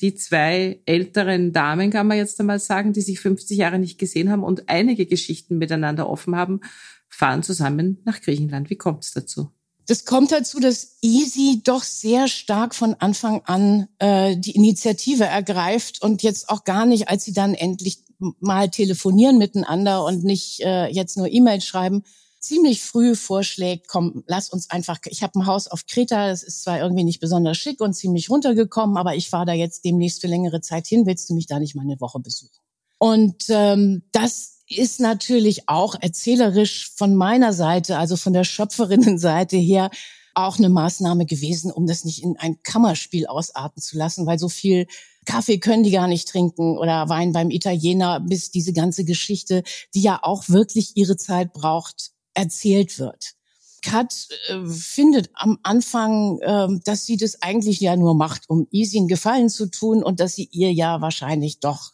die 0.00 0.14
zwei 0.14 0.80
älteren 0.86 1.52
Damen, 1.52 1.90
kann 1.90 2.06
man 2.06 2.16
jetzt 2.16 2.38
einmal 2.38 2.60
sagen, 2.60 2.92
die 2.92 3.00
sich 3.00 3.18
50 3.18 3.58
Jahre 3.58 3.80
nicht 3.80 3.98
gesehen 3.98 4.30
haben 4.30 4.44
und 4.44 4.68
einige 4.68 5.06
Geschichten 5.06 5.58
miteinander 5.58 6.08
offen 6.08 6.36
haben, 6.36 6.60
fahren 7.08 7.42
zusammen 7.42 8.00
nach 8.04 8.20
Griechenland. 8.20 8.70
Wie 8.70 8.76
kommt 8.76 9.02
es 9.02 9.10
dazu? 9.10 9.50
Das 9.88 10.04
kommt 10.04 10.30
dazu, 10.30 10.60
dass 10.60 10.98
Easy 11.02 11.60
doch 11.64 11.82
sehr 11.82 12.28
stark 12.28 12.76
von 12.76 12.94
Anfang 12.94 13.42
an 13.46 13.88
äh, 13.98 14.36
die 14.36 14.52
Initiative 14.52 15.24
ergreift 15.24 16.02
und 16.02 16.22
jetzt 16.22 16.50
auch 16.50 16.62
gar 16.62 16.86
nicht, 16.86 17.08
als 17.08 17.24
sie 17.24 17.32
dann 17.32 17.54
endlich 17.54 18.05
mal 18.40 18.70
telefonieren 18.70 19.38
miteinander 19.38 20.04
und 20.04 20.24
nicht 20.24 20.60
äh, 20.60 20.86
jetzt 20.88 21.16
nur 21.16 21.30
E-Mails 21.30 21.64
schreiben, 21.64 22.04
ziemlich 22.40 22.82
früh 22.82 23.16
vorschlägt, 23.16 23.88
komm, 23.88 24.22
lass 24.26 24.50
uns 24.50 24.70
einfach, 24.70 24.98
ich 25.06 25.22
habe 25.22 25.38
ein 25.38 25.46
Haus 25.46 25.68
auf 25.68 25.86
Kreta, 25.86 26.28
das 26.28 26.42
ist 26.42 26.62
zwar 26.62 26.80
irgendwie 26.80 27.04
nicht 27.04 27.20
besonders 27.20 27.56
schick 27.56 27.80
und 27.80 27.94
ziemlich 27.94 28.30
runtergekommen, 28.30 28.96
aber 28.96 29.16
ich 29.16 29.30
fahre 29.30 29.46
da 29.46 29.52
jetzt 29.52 29.84
demnächst 29.84 30.20
für 30.20 30.28
längere 30.28 30.60
Zeit 30.60 30.86
hin, 30.86 31.06
willst 31.06 31.28
du 31.28 31.34
mich 31.34 31.46
da 31.46 31.58
nicht 31.58 31.74
mal 31.74 31.82
eine 31.82 32.00
Woche 32.00 32.20
besuchen? 32.20 32.56
Und 32.98 33.44
ähm, 33.48 34.02
das 34.12 34.60
ist 34.68 35.00
natürlich 35.00 35.68
auch 35.68 35.94
erzählerisch 36.00 36.92
von 36.96 37.14
meiner 37.14 37.52
Seite, 37.52 37.98
also 37.98 38.16
von 38.16 38.32
der 38.32 38.44
Schöpferinnenseite 38.44 39.56
her, 39.56 39.90
auch 40.34 40.58
eine 40.58 40.68
Maßnahme 40.68 41.24
gewesen, 41.24 41.70
um 41.70 41.86
das 41.86 42.04
nicht 42.04 42.22
in 42.22 42.36
ein 42.38 42.62
Kammerspiel 42.62 43.26
ausarten 43.26 43.82
zu 43.82 43.96
lassen, 43.96 44.26
weil 44.26 44.38
so 44.38 44.48
viel 44.48 44.86
Kaffee 45.26 45.58
können 45.58 45.82
die 45.82 45.90
gar 45.90 46.08
nicht 46.08 46.28
trinken 46.28 46.78
oder 46.78 47.08
Wein 47.08 47.32
beim 47.32 47.50
Italiener, 47.50 48.20
bis 48.20 48.50
diese 48.50 48.72
ganze 48.72 49.04
Geschichte, 49.04 49.62
die 49.94 50.00
ja 50.00 50.20
auch 50.22 50.48
wirklich 50.48 50.96
ihre 50.96 51.16
Zeit 51.16 51.52
braucht, 51.52 52.12
erzählt 52.32 52.98
wird. 52.98 53.34
Kat 53.82 54.28
äh, 54.48 54.66
findet 54.66 55.30
am 55.34 55.58
Anfang, 55.62 56.38
äh, 56.40 56.68
dass 56.84 57.06
sie 57.06 57.16
das 57.16 57.42
eigentlich 57.42 57.80
ja 57.80 57.96
nur 57.96 58.14
macht, 58.14 58.48
um 58.48 58.66
einen 58.72 59.08
Gefallen 59.08 59.48
zu 59.48 59.66
tun 59.70 60.02
und 60.02 60.20
dass 60.20 60.34
sie 60.34 60.48
ihr 60.50 60.72
ja 60.72 61.00
wahrscheinlich 61.00 61.60
doch 61.60 61.92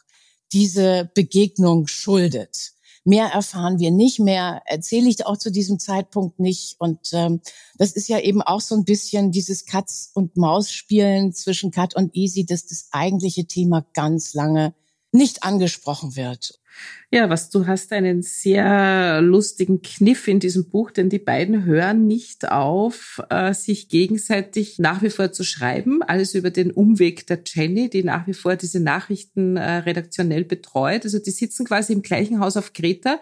diese 0.52 1.10
Begegnung 1.14 1.86
schuldet. 1.86 2.71
Mehr 3.04 3.26
erfahren 3.26 3.80
wir 3.80 3.90
nicht, 3.90 4.20
mehr 4.20 4.62
erzähle 4.66 5.08
ich 5.08 5.26
auch 5.26 5.36
zu 5.36 5.50
diesem 5.50 5.78
Zeitpunkt 5.80 6.38
nicht. 6.38 6.76
Und 6.78 7.10
ähm, 7.12 7.40
das 7.76 7.92
ist 7.92 8.08
ja 8.08 8.20
eben 8.20 8.42
auch 8.42 8.60
so 8.60 8.76
ein 8.76 8.84
bisschen 8.84 9.32
dieses 9.32 9.66
Katz- 9.66 10.10
und 10.14 10.36
Maus-Spielen 10.36 11.32
zwischen 11.32 11.72
Kat 11.72 11.96
und 11.96 12.14
Easy, 12.14 12.46
dass 12.46 12.66
das 12.66 12.88
eigentliche 12.92 13.46
Thema 13.46 13.84
ganz 13.92 14.34
lange 14.34 14.74
nicht 15.10 15.42
angesprochen 15.42 16.14
wird. 16.14 16.60
Ja, 17.10 17.28
was 17.28 17.50
du 17.50 17.66
hast 17.66 17.92
einen 17.92 18.22
sehr 18.22 19.20
lustigen 19.20 19.82
Kniff 19.82 20.28
in 20.28 20.40
diesem 20.40 20.70
Buch, 20.70 20.90
denn 20.90 21.10
die 21.10 21.18
beiden 21.18 21.64
hören 21.64 22.06
nicht 22.06 22.50
auf, 22.50 23.20
äh, 23.28 23.52
sich 23.52 23.88
gegenseitig 23.88 24.78
nach 24.78 25.02
wie 25.02 25.10
vor 25.10 25.30
zu 25.30 25.44
schreiben, 25.44 26.02
alles 26.02 26.34
über 26.34 26.50
den 26.50 26.70
Umweg 26.70 27.26
der 27.26 27.40
Jenny, 27.44 27.90
die 27.90 28.02
nach 28.02 28.26
wie 28.26 28.32
vor 28.32 28.56
diese 28.56 28.80
Nachrichten 28.80 29.58
äh, 29.58 29.78
redaktionell 29.78 30.44
betreut. 30.44 31.04
Also 31.04 31.18
die 31.18 31.30
sitzen 31.30 31.66
quasi 31.66 31.92
im 31.92 32.02
gleichen 32.02 32.40
Haus 32.40 32.56
auf 32.56 32.72
Kreta 32.72 33.20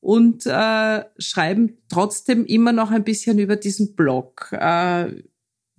und 0.00 0.46
äh, 0.46 1.04
schreiben 1.18 1.78
trotzdem 1.88 2.44
immer 2.46 2.72
noch 2.72 2.90
ein 2.90 3.04
bisschen 3.04 3.38
über 3.38 3.56
diesen 3.56 3.94
Blog. 3.94 4.48
Äh, 4.52 5.22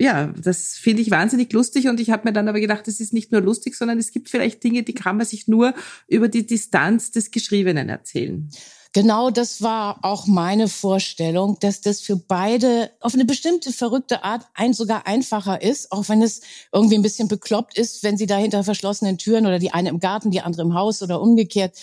ja, 0.02 0.34
das 0.36 0.78
finde 0.78 1.04
ich 1.04 1.12
wahnsinnig 1.12 1.54
lustig 1.54 1.88
und 1.88 2.00
ich 2.00 2.10
habe 2.10 2.28
mir 2.28 2.34
dann 2.34 2.48
aber 2.48 2.60
gedacht, 2.60 2.88
es 2.88 3.00
ist 3.00 3.14
nicht 3.14 3.32
nur 3.32 3.40
lustig, 3.40 3.76
sondern 3.76 4.00
es 4.00 4.12
gibt 4.12 4.30
vielleicht 4.30 4.64
Dinge, 4.64 4.82
die 4.82 4.96
kann 4.96 5.18
man 5.18 5.28
sich 5.28 5.48
nur 5.48 5.76
über 6.08 6.28
die 6.28 6.48
Distanz 6.48 7.12
des 7.12 7.30
Geschriebenen 7.30 7.88
erzählen. 7.88 8.50
Genau 8.94 9.30
das 9.30 9.62
war 9.62 10.00
auch 10.02 10.26
meine 10.26 10.68
Vorstellung, 10.68 11.58
dass 11.60 11.82
das 11.82 12.02
für 12.02 12.16
beide 12.16 12.90
auf 13.00 13.14
eine 13.14 13.26
bestimmte 13.26 13.72
verrückte 13.72 14.24
Art 14.24 14.48
ein 14.56 14.74
sogar 14.74 15.06
einfacher 15.06 15.62
ist, 15.62 15.92
auch 15.92 16.10
wenn 16.10 16.24
es 16.24 16.42
irgendwie 16.74 16.96
ein 16.96 17.04
bisschen 17.04 17.28
bekloppt 17.28 17.78
ist, 17.78 18.02
wenn 18.02 18.18
sie 18.18 18.26
da 18.26 18.38
hinter 18.38 18.64
verschlossenen 18.64 19.20
Türen 19.20 19.46
oder 19.46 19.60
die 19.60 19.72
eine 19.72 19.90
im 19.90 20.00
Garten, 20.00 20.32
die 20.32 20.42
andere 20.42 20.64
im 20.64 20.74
Haus 20.74 21.04
oder 21.04 21.22
umgekehrt 21.22 21.80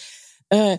äh, 0.48 0.78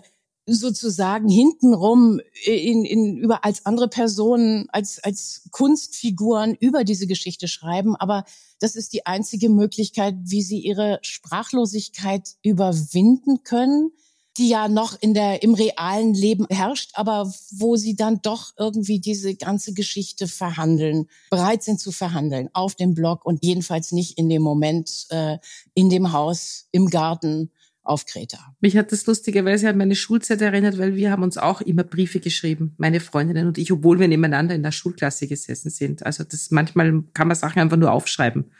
sozusagen 0.54 1.28
hintenrum 1.28 2.20
in, 2.44 2.84
in, 2.84 3.16
über 3.16 3.44
als 3.44 3.66
andere 3.66 3.88
Personen, 3.88 4.68
als, 4.70 5.02
als 5.02 5.48
Kunstfiguren 5.50 6.56
über 6.58 6.84
diese 6.84 7.06
Geschichte 7.06 7.48
schreiben. 7.48 7.96
Aber 7.96 8.24
das 8.58 8.76
ist 8.76 8.92
die 8.92 9.06
einzige 9.06 9.48
Möglichkeit, 9.48 10.14
wie 10.24 10.42
sie 10.42 10.58
ihre 10.58 10.98
Sprachlosigkeit 11.02 12.36
überwinden 12.42 13.42
können, 13.44 13.92
die 14.36 14.48
ja 14.48 14.68
noch 14.68 14.96
in 15.00 15.12
der, 15.12 15.42
im 15.42 15.54
realen 15.54 16.14
Leben 16.14 16.46
herrscht, 16.50 16.92
aber 16.94 17.32
wo 17.50 17.76
sie 17.76 17.96
dann 17.96 18.20
doch 18.22 18.52
irgendwie 18.56 19.00
diese 19.00 19.34
ganze 19.34 19.74
Geschichte 19.74 20.28
verhandeln, 20.28 21.08
bereit 21.30 21.62
sind 21.62 21.80
zu 21.80 21.92
verhandeln 21.92 22.48
auf 22.52 22.74
dem 22.74 22.94
Blog 22.94 23.24
und 23.24 23.44
jedenfalls 23.44 23.92
nicht 23.92 24.18
in 24.18 24.28
dem 24.28 24.42
Moment 24.42 25.06
äh, 25.10 25.38
in 25.74 25.90
dem 25.90 26.12
Haus, 26.12 26.68
im 26.70 26.86
Garten 26.88 27.50
auf 27.82 28.06
Kreta. 28.06 28.38
Mich 28.60 28.76
hat 28.76 28.92
das 28.92 29.06
lustigerweise 29.06 29.68
an 29.68 29.76
meine 29.76 29.94
Schulzeit 29.94 30.40
erinnert, 30.40 30.78
weil 30.78 30.96
wir 30.96 31.10
haben 31.10 31.22
uns 31.22 31.38
auch 31.38 31.60
immer 31.60 31.82
Briefe 31.82 32.20
geschrieben, 32.20 32.74
meine 32.78 33.00
Freundinnen 33.00 33.46
und 33.46 33.58
ich, 33.58 33.72
obwohl 33.72 33.98
wir 33.98 34.08
nebeneinander 34.08 34.54
in 34.54 34.62
der 34.62 34.72
Schulklasse 34.72 35.26
gesessen 35.26 35.70
sind. 35.70 36.04
Also 36.04 36.24
das 36.24 36.50
manchmal 36.50 37.02
kann 37.14 37.28
man 37.28 37.36
Sachen 37.36 37.60
einfach 37.60 37.76
nur 37.76 37.92
aufschreiben. 37.92 38.50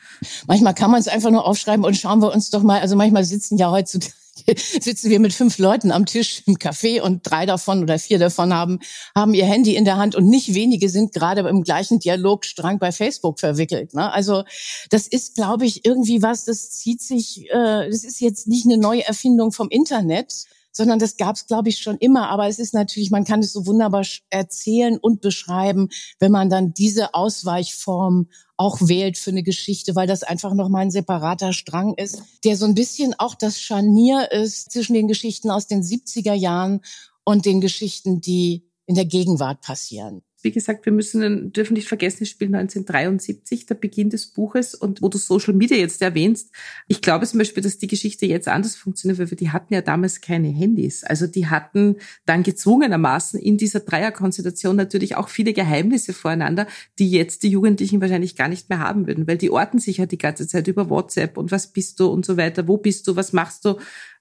Manchmal 0.47 0.75
kann 0.75 0.91
man 0.91 1.01
es 1.01 1.09
einfach 1.09 1.31
nur 1.31 1.47
aufschreiben 1.47 1.85
und 1.85 1.97
schauen 1.97 2.21
wir 2.21 2.33
uns 2.33 2.51
doch 2.51 2.63
mal, 2.63 2.81
also 2.81 2.97
manchmal 2.97 3.25
sitzen 3.25 3.59
ja 3.59 3.71
heutzutage 3.71 4.15
sitzen 4.81 5.11
wir 5.11 5.21
mit 5.21 5.33
fünf 5.33 5.59
Leuten 5.59 5.91
am 5.91 6.07
Tisch 6.07 6.43
im 6.47 6.57
Café 6.57 7.01
und 7.01 7.23
drei 7.23 7.47
davon 7.47 7.83
oder 7.83 7.99
vier 7.99 8.19
davon 8.19 8.53
haben, 8.53 8.81
haben 9.15 9.35
ihr 9.35 9.45
Handy 9.45 9.77
in 9.77 9.85
der 9.85 9.97
Hand 9.97 10.15
und 10.15 10.27
nicht 10.27 10.55
wenige 10.55 10.89
sind 10.89 11.13
gerade 11.13 11.49
im 11.49 11.63
gleichen 11.63 11.99
Dialogstrang 11.99 12.79
bei 12.79 12.93
Facebook 12.93 13.41
verwickelt. 13.41 13.95
Ne? 13.95 14.13
Also 14.13 14.45
das 14.91 15.07
ist, 15.07 15.35
glaube 15.35 15.67
ich, 15.67 15.85
irgendwie 15.85 16.23
was, 16.23 16.45
das 16.45 16.71
zieht 16.71 17.01
sich, 17.01 17.47
äh, 17.51 17.89
das 17.91 18.05
ist 18.05 18.21
jetzt 18.21 18.49
nicht 18.49 18.67
eine 18.67 18.77
neue 18.77 19.07
Erfindung 19.07 19.53
vom 19.53 19.69
Internet, 19.69 20.47
sondern 20.73 20.99
das 20.99 21.17
gab 21.17 21.37
es, 21.37 21.47
glaube 21.47 21.69
ich, 21.69 21.79
schon 21.79 21.97
immer. 21.99 22.29
Aber 22.29 22.47
es 22.47 22.59
ist 22.59 22.75
natürlich, 22.75 23.11
man 23.11 23.25
kann 23.25 23.41
es 23.41 23.53
so 23.53 23.67
wunderbar 23.67 24.05
erzählen 24.31 24.99
und 24.99 25.21
beschreiben, 25.21 25.89
wenn 26.19 26.33
man 26.33 26.49
dann 26.49 26.73
diese 26.73 27.15
Ausweichform 27.15 28.29
auch 28.61 28.79
wählt 28.83 29.17
für 29.17 29.31
eine 29.31 29.43
Geschichte, 29.43 29.97
weil 29.97 30.07
das 30.07 30.23
einfach 30.23 30.53
nochmal 30.53 30.83
ein 30.83 30.91
separater 30.91 31.55
Strang 31.55 31.95
ist, 31.95 32.23
der 32.45 32.59
so 32.59 32.67
ein 32.67 32.75
bisschen 32.75 33.15
auch 33.19 33.35
das 33.35 33.59
Scharnier 33.59 34.31
ist 34.33 34.71
zwischen 34.71 34.93
den 34.93 35.09
Geschichten 35.09 35.51
aus 35.51 35.67
den 35.67 35.83
70er 35.83 36.35
Jahren 36.35 36.83
und 37.25 37.47
den 37.47 37.63
Geschichten, 37.63 38.21
die 38.21 38.69
in 38.85 38.97
der 38.97 39.07
Gegenwart 39.07 39.63
passieren 39.63 40.23
wie 40.43 40.51
gesagt, 40.51 40.87
wir 40.87 40.93
müssen, 40.93 41.53
dürfen 41.53 41.75
nicht 41.75 41.89
vergessen, 41.89 42.23
es 42.23 42.31
spielt 42.31 42.55
1973, 42.55 43.67
der 43.67 43.75
Beginn 43.75 44.11
des 44.11 44.27
Buches 44.27 44.75
und 44.75 45.03
wo 45.03 45.09
du 45.09 45.19
Social 45.19 45.55
Media 45.55 45.77
jetzt 45.77 46.03
erwähnst. 46.03 46.51
Ich 46.89 47.03
glaube 47.03 47.27
zum 47.27 47.39
Beispiel, 47.39 47.63
dass 47.63 47.79
die 47.79 47.87
Geschichte 47.87 48.27
jetzt 48.27 48.49
anders 48.49 48.77
funktioniert, 48.77 49.19
weil 49.19 49.31
wir 49.31 49.37
die 49.37 49.51
hatten 49.51 49.75
ja 49.75 49.83
damals 49.83 50.21
keine 50.21 50.49
Handys. 50.49 51.05
Also 51.05 51.27
die 51.27 51.47
hatten 51.47 51.97
dann 52.27 52.43
gezwungenermaßen 52.43 53.39
in 53.39 53.57
dieser 53.57 53.81
Dreierkonstellation 53.81 54.77
natürlich 54.77 55.17
auch 55.17 55.29
viele 55.29 55.53
Geheimnisse 55.53 56.13
voreinander, 56.13 56.67
die 56.99 57.11
jetzt 57.11 57.43
die 57.43 57.51
Jugendlichen 57.51 58.01
wahrscheinlich 58.01 58.37
gar 58.37 58.49
nicht 58.49 58.69
mehr 58.69 58.79
haben 58.79 59.07
würden, 59.07 59.27
weil 59.27 59.39
die 59.39 59.51
orten 59.51 59.79
sich 59.79 59.99
ja 59.99 60.07
die 60.07 60.19
ganze 60.19 60.47
Zeit 60.47 60.69
über 60.69 60.91
WhatsApp 60.91 61.37
und 61.37 61.53
was 61.53 61.69
bist 61.69 62.01
du 62.01 62.07
und 62.07 62.25
so 62.25 62.37
weiter, 62.37 62.67
wo 62.69 62.77
bist 62.77 63.07
du, 63.07 63.17
was 63.17 63.33
machst 63.33 63.65
du 63.65 63.77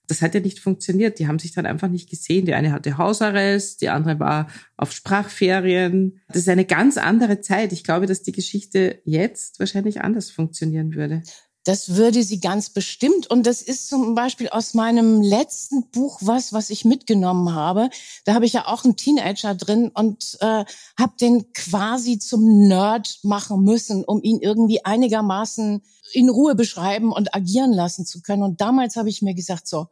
das 0.10 0.24
hat 0.24 0.34
ja 0.34 0.40
nicht 0.40 0.60
funktioniert. 0.60 1.20
Die 1.20 1.28
haben 1.28 1.38
sich 1.38 1.54
dann 1.54 1.68
einfach 1.68 1.88
nicht 1.88 2.10
gesehen. 2.10 2.46
Die 2.46 2.56
eine 2.56 2.72
hatte 2.72 2.98
Hausarrest, 2.98 3.82
die 3.82 3.90
andere 3.90 4.20
war 4.20 4.48
auf 4.76 4.92
Sprachferien. 4.92 6.20
Das 6.28 6.38
ist 6.38 6.50
eine 6.50 6.66
ganz 6.66 6.98
andere 6.98 7.42
Zeit. 7.42 7.72
Ich 7.72 7.84
glaube, 7.84 8.08
dass 8.08 8.24
die 8.24 8.32
Geschichte 8.32 9.02
jetzt 9.06 9.60
wahrscheinlich 9.60 10.02
anders 10.02 10.32
funktionieren 10.32 10.96
würde. 10.96 11.22
Das 11.66 11.96
würde 11.96 12.24
sie 12.24 12.40
ganz 12.40 12.70
bestimmt. 12.70 13.30
Und 13.30 13.46
das 13.46 13.62
ist 13.62 13.90
zum 13.90 14.16
Beispiel 14.16 14.50
aus 14.50 14.74
meinem 14.74 15.22
letzten 15.22 15.90
Buch 15.92 16.20
was, 16.22 16.54
was 16.54 16.70
ich 16.70 16.86
mitgenommen 16.86 17.54
habe. 17.54 17.90
Da 18.26 18.34
habe 18.34 18.46
ich 18.46 18.54
ja 18.54 18.66
auch 18.68 18.86
einen 18.86 18.96
Teenager 18.96 19.56
drin 19.56 19.92
und 19.94 20.38
äh, 20.40 20.64
habe 20.98 21.14
den 21.20 21.52
quasi 21.54 22.18
zum 22.18 22.68
Nerd 22.68 23.20
machen 23.24 23.64
müssen, 23.64 24.04
um 24.06 24.22
ihn 24.24 24.40
irgendwie 24.40 24.86
einigermaßen 24.86 25.82
in 26.14 26.30
Ruhe 26.30 26.56
beschreiben 26.56 27.12
und 27.12 27.36
agieren 27.36 27.74
lassen 27.74 28.06
zu 28.06 28.22
können. 28.22 28.44
Und 28.44 28.62
damals 28.62 28.96
habe 28.96 29.10
ich 29.10 29.22
mir 29.22 29.36
gesagt, 29.36 29.68
so, 29.68 29.88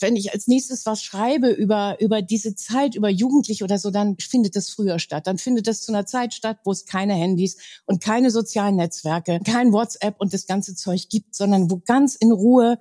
wenn 0.00 0.16
ich 0.16 0.32
als 0.32 0.46
nächstes 0.46 0.86
was 0.86 1.02
schreibe 1.02 1.50
über, 1.50 2.00
über 2.00 2.22
diese 2.22 2.54
Zeit, 2.54 2.94
über 2.94 3.08
Jugendliche 3.08 3.64
oder 3.64 3.78
so, 3.78 3.90
dann 3.90 4.16
findet 4.18 4.56
das 4.56 4.70
früher 4.70 4.98
statt. 4.98 5.26
Dann 5.26 5.38
findet 5.38 5.66
das 5.66 5.82
zu 5.82 5.92
einer 5.92 6.06
Zeit 6.06 6.34
statt, 6.34 6.58
wo 6.64 6.72
es 6.72 6.84
keine 6.84 7.14
Handys 7.14 7.56
und 7.86 8.02
keine 8.02 8.30
sozialen 8.30 8.76
Netzwerke, 8.76 9.40
kein 9.44 9.72
WhatsApp 9.72 10.16
und 10.18 10.34
das 10.34 10.46
ganze 10.46 10.74
Zeug 10.74 11.08
gibt, 11.08 11.34
sondern 11.34 11.70
wo 11.70 11.80
ganz 11.84 12.14
in 12.14 12.32
Ruhe 12.32 12.78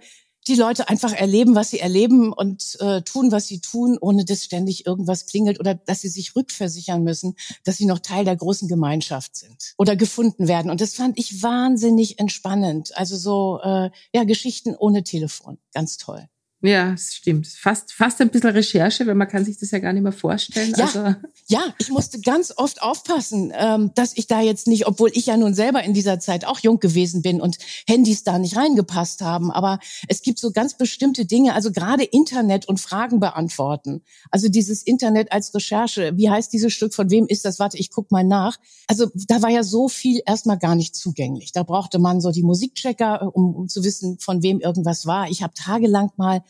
die 0.47 0.55
Leute 0.55 0.89
einfach 0.89 1.13
erleben, 1.13 1.55
was 1.55 1.69
sie 1.69 1.79
erleben 1.79 2.33
und 2.33 2.77
äh, 2.81 3.01
tun, 3.01 3.31
was 3.31 3.47
sie 3.47 3.59
tun, 3.59 3.97
ohne 3.99 4.25
dass 4.25 4.43
ständig 4.43 4.85
irgendwas 4.85 5.25
klingelt 5.25 5.59
oder 5.59 5.73
dass 5.73 6.01
sie 6.01 6.09
sich 6.09 6.35
rückversichern 6.35 7.03
müssen, 7.03 7.35
dass 7.63 7.77
sie 7.77 7.85
noch 7.85 7.99
Teil 7.99 8.25
der 8.25 8.35
großen 8.35 8.67
Gemeinschaft 8.67 9.35
sind 9.37 9.73
oder 9.77 9.95
gefunden 9.95 10.47
werden. 10.47 10.69
Und 10.69 10.81
das 10.81 10.95
fand 10.95 11.17
ich 11.17 11.41
wahnsinnig 11.41 12.19
entspannend. 12.19 12.95
Also 12.97 13.15
so 13.15 13.59
äh, 13.63 13.89
ja 14.13 14.23
Geschichten 14.25 14.75
ohne 14.75 15.03
Telefon, 15.03 15.57
ganz 15.73 15.97
toll. 15.97 16.27
Ja, 16.65 16.93
es 16.93 17.13
stimmt. 17.15 17.45
Fast, 17.47 17.91
fast 17.91 18.21
ein 18.21 18.29
bisschen 18.29 18.51
Recherche, 18.51 19.05
weil 19.05 19.15
man 19.15 19.27
kann 19.27 19.43
sich 19.43 19.57
das 19.57 19.71
ja 19.71 19.79
gar 19.79 19.91
nicht 19.91 20.01
mehr 20.01 20.13
vorstellen. 20.13 20.73
Ja, 20.77 20.85
also. 20.85 21.15
ja 21.47 21.61
ich 21.77 21.89
musste 21.89 22.21
ganz 22.21 22.53
oft 22.55 22.81
aufpassen, 22.81 23.51
ähm, 23.53 23.91
dass 23.95 24.15
ich 24.15 24.27
da 24.27 24.39
jetzt 24.39 24.65
nicht, 24.65 24.87
obwohl 24.87 25.11
ich 25.13 25.25
ja 25.25 25.35
nun 25.35 25.53
selber 25.53 25.83
in 25.83 25.93
dieser 25.93 26.21
Zeit 26.21 26.45
auch 26.45 26.59
jung 26.59 26.79
gewesen 26.79 27.21
bin 27.21 27.41
und 27.41 27.57
Handys 27.85 28.23
da 28.23 28.39
nicht 28.39 28.55
reingepasst 28.55 29.19
haben, 29.19 29.51
aber 29.51 29.79
es 30.07 30.21
gibt 30.21 30.39
so 30.39 30.51
ganz 30.51 30.77
bestimmte 30.77 31.25
Dinge, 31.25 31.53
also 31.53 31.69
gerade 31.69 32.05
Internet 32.05 32.65
und 32.69 32.79
Fragen 32.79 33.19
beantworten. 33.19 34.01
Also 34.31 34.47
dieses 34.47 34.83
Internet 34.83 35.33
als 35.33 35.53
Recherche, 35.53 36.13
wie 36.15 36.29
heißt 36.29 36.53
dieses 36.53 36.71
Stück, 36.71 36.93
von 36.93 37.09
wem 37.09 37.25
ist 37.27 37.43
das? 37.43 37.59
Warte, 37.59 37.77
ich 37.77 37.91
guck 37.91 38.09
mal 38.09 38.23
nach. 38.23 38.57
Also 38.87 39.07
da 39.27 39.41
war 39.41 39.49
ja 39.49 39.63
so 39.63 39.89
viel 39.89 40.21
erstmal 40.25 40.59
gar 40.59 40.75
nicht 40.75 40.95
zugänglich. 40.95 41.51
Da 41.51 41.63
brauchte 41.63 41.99
man 41.99 42.21
so 42.21 42.31
die 42.31 42.43
Musikchecker, 42.43 43.35
um, 43.35 43.53
um 43.53 43.67
zu 43.67 43.83
wissen, 43.83 44.17
von 44.19 44.41
wem 44.43 44.61
irgendwas 44.61 45.05
war. 45.05 45.29
Ich 45.29 45.43
habe 45.43 45.53
tagelang 45.53 46.11
mal 46.15 46.41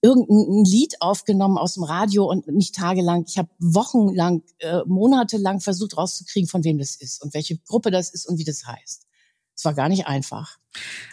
irgendein 0.00 0.64
Lied 0.64 0.94
aufgenommen 1.00 1.58
aus 1.58 1.74
dem 1.74 1.82
Radio 1.82 2.28
und 2.28 2.46
nicht 2.48 2.74
tagelang. 2.74 3.24
Ich 3.26 3.38
habe 3.38 3.48
wochenlang, 3.58 4.42
äh, 4.58 4.80
monatelang 4.86 5.60
versucht 5.60 5.96
rauszukriegen, 5.96 6.48
von 6.48 6.64
wem 6.64 6.78
das 6.78 6.94
ist 6.96 7.22
und 7.22 7.34
welche 7.34 7.58
Gruppe 7.58 7.90
das 7.90 8.10
ist 8.10 8.28
und 8.28 8.38
wie 8.38 8.44
das 8.44 8.66
heißt. 8.66 9.08
Es 9.58 9.64
war 9.64 9.74
gar 9.74 9.88
nicht 9.88 10.06
einfach. 10.06 10.56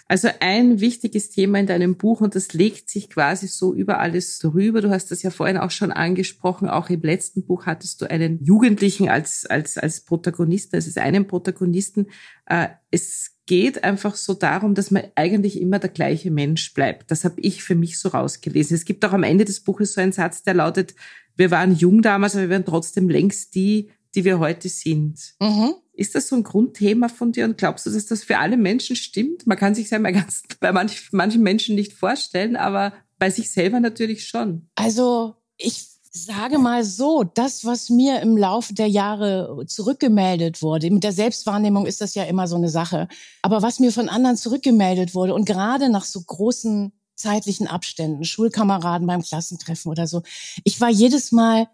Also 0.07 0.29
ein 0.39 0.79
wichtiges 0.79 1.31
Thema 1.31 1.57
in 1.57 1.65
deinem 1.65 1.97
Buch 1.97 2.21
und 2.21 2.35
das 2.35 2.53
legt 2.53 2.91
sich 2.91 3.09
quasi 3.09 3.47
so 3.47 3.73
über 3.73 3.99
alles 3.99 4.37
drüber. 4.37 4.81
Du 4.81 4.91
hast 4.91 5.09
das 5.09 5.23
ja 5.23 5.31
vorhin 5.31 5.57
auch 5.57 5.71
schon 5.71 5.91
angesprochen. 5.91 6.69
Auch 6.69 6.91
im 6.91 7.01
letzten 7.01 7.43
Buch 7.43 7.65
hattest 7.65 8.01
du 8.01 8.05
einen 8.09 8.43
Jugendlichen 8.43 9.09
als, 9.09 9.47
als, 9.47 9.79
als 9.79 10.01
Protagonisten, 10.01 10.75
also 10.75 10.99
einen 10.99 11.25
Protagonisten. 11.25 12.11
Äh, 12.45 12.67
es 12.91 13.34
geht 13.45 13.83
einfach 13.83 14.15
so 14.15 14.33
darum, 14.33 14.73
dass 14.73 14.91
man 14.91 15.03
eigentlich 15.15 15.61
immer 15.61 15.79
der 15.79 15.89
gleiche 15.89 16.31
Mensch 16.31 16.73
bleibt. 16.73 17.11
Das 17.11 17.23
habe 17.23 17.39
ich 17.41 17.63
für 17.63 17.75
mich 17.75 17.99
so 17.99 18.09
rausgelesen. 18.09 18.75
Es 18.75 18.85
gibt 18.85 19.05
auch 19.05 19.13
am 19.13 19.23
Ende 19.23 19.45
des 19.45 19.59
Buches 19.59 19.93
so 19.93 20.01
einen 20.01 20.11
Satz, 20.11 20.43
der 20.43 20.55
lautet, 20.55 20.95
wir 21.35 21.51
waren 21.51 21.75
jung 21.75 22.01
damals, 22.01 22.35
aber 22.35 22.43
wir 22.43 22.55
waren 22.55 22.65
trotzdem 22.65 23.09
längst 23.09 23.55
die, 23.55 23.91
die 24.15 24.25
wir 24.25 24.39
heute 24.39 24.69
sind. 24.69 25.35
Mhm. 25.39 25.73
Ist 25.93 26.15
das 26.15 26.27
so 26.27 26.35
ein 26.35 26.43
Grundthema 26.43 27.09
von 27.09 27.31
dir 27.31 27.45
und 27.45 27.57
glaubst 27.57 27.85
du, 27.85 27.89
dass 27.89 28.05
das 28.05 28.23
für 28.23 28.37
alle 28.37 28.57
Menschen 28.57 28.95
stimmt? 28.95 29.45
Man 29.45 29.57
kann 29.57 29.75
sich 29.75 29.89
ja 29.89 29.99
ganz, 29.99 30.43
bei 30.59 30.71
manch, 30.71 31.09
manchen 31.11 31.43
Menschen 31.43 31.75
nicht 31.75 31.93
vorstellen, 31.93 32.55
aber 32.55 32.93
bei 33.17 33.29
sich 33.29 33.51
selber 33.51 33.79
natürlich 33.79 34.27
schon. 34.27 34.69
Also 34.75 35.35
ich 35.57 35.94
sage 36.15 36.59
mal 36.59 36.85
so, 36.85 37.23
das, 37.23 37.65
was 37.65 37.89
mir 37.89 38.21
im 38.21 38.37
Laufe 38.37 38.73
der 38.73 38.87
Jahre 38.87 39.65
zurückgemeldet 39.67 40.61
wurde, 40.61 40.89
mit 40.89 41.03
der 41.03 41.11
Selbstwahrnehmung 41.11 41.85
ist 41.85 41.99
das 41.99 42.15
ja 42.15 42.23
immer 42.23 42.47
so 42.47 42.55
eine 42.55 42.69
Sache, 42.69 43.09
aber 43.41 43.61
was 43.61 43.79
mir 43.79 43.91
von 43.91 44.07
anderen 44.07 44.37
zurückgemeldet 44.37 45.13
wurde 45.13 45.33
und 45.33 45.45
gerade 45.45 45.89
nach 45.89 46.05
so 46.05 46.21
großen 46.21 46.93
zeitlichen 47.15 47.67
Abständen, 47.67 48.23
Schulkameraden 48.23 49.07
beim 49.07 49.23
Klassentreffen 49.23 49.91
oder 49.91 50.07
so, 50.07 50.23
ich 50.63 50.79
war 50.79 50.89
jedes 50.89 51.33
Mal 51.33 51.67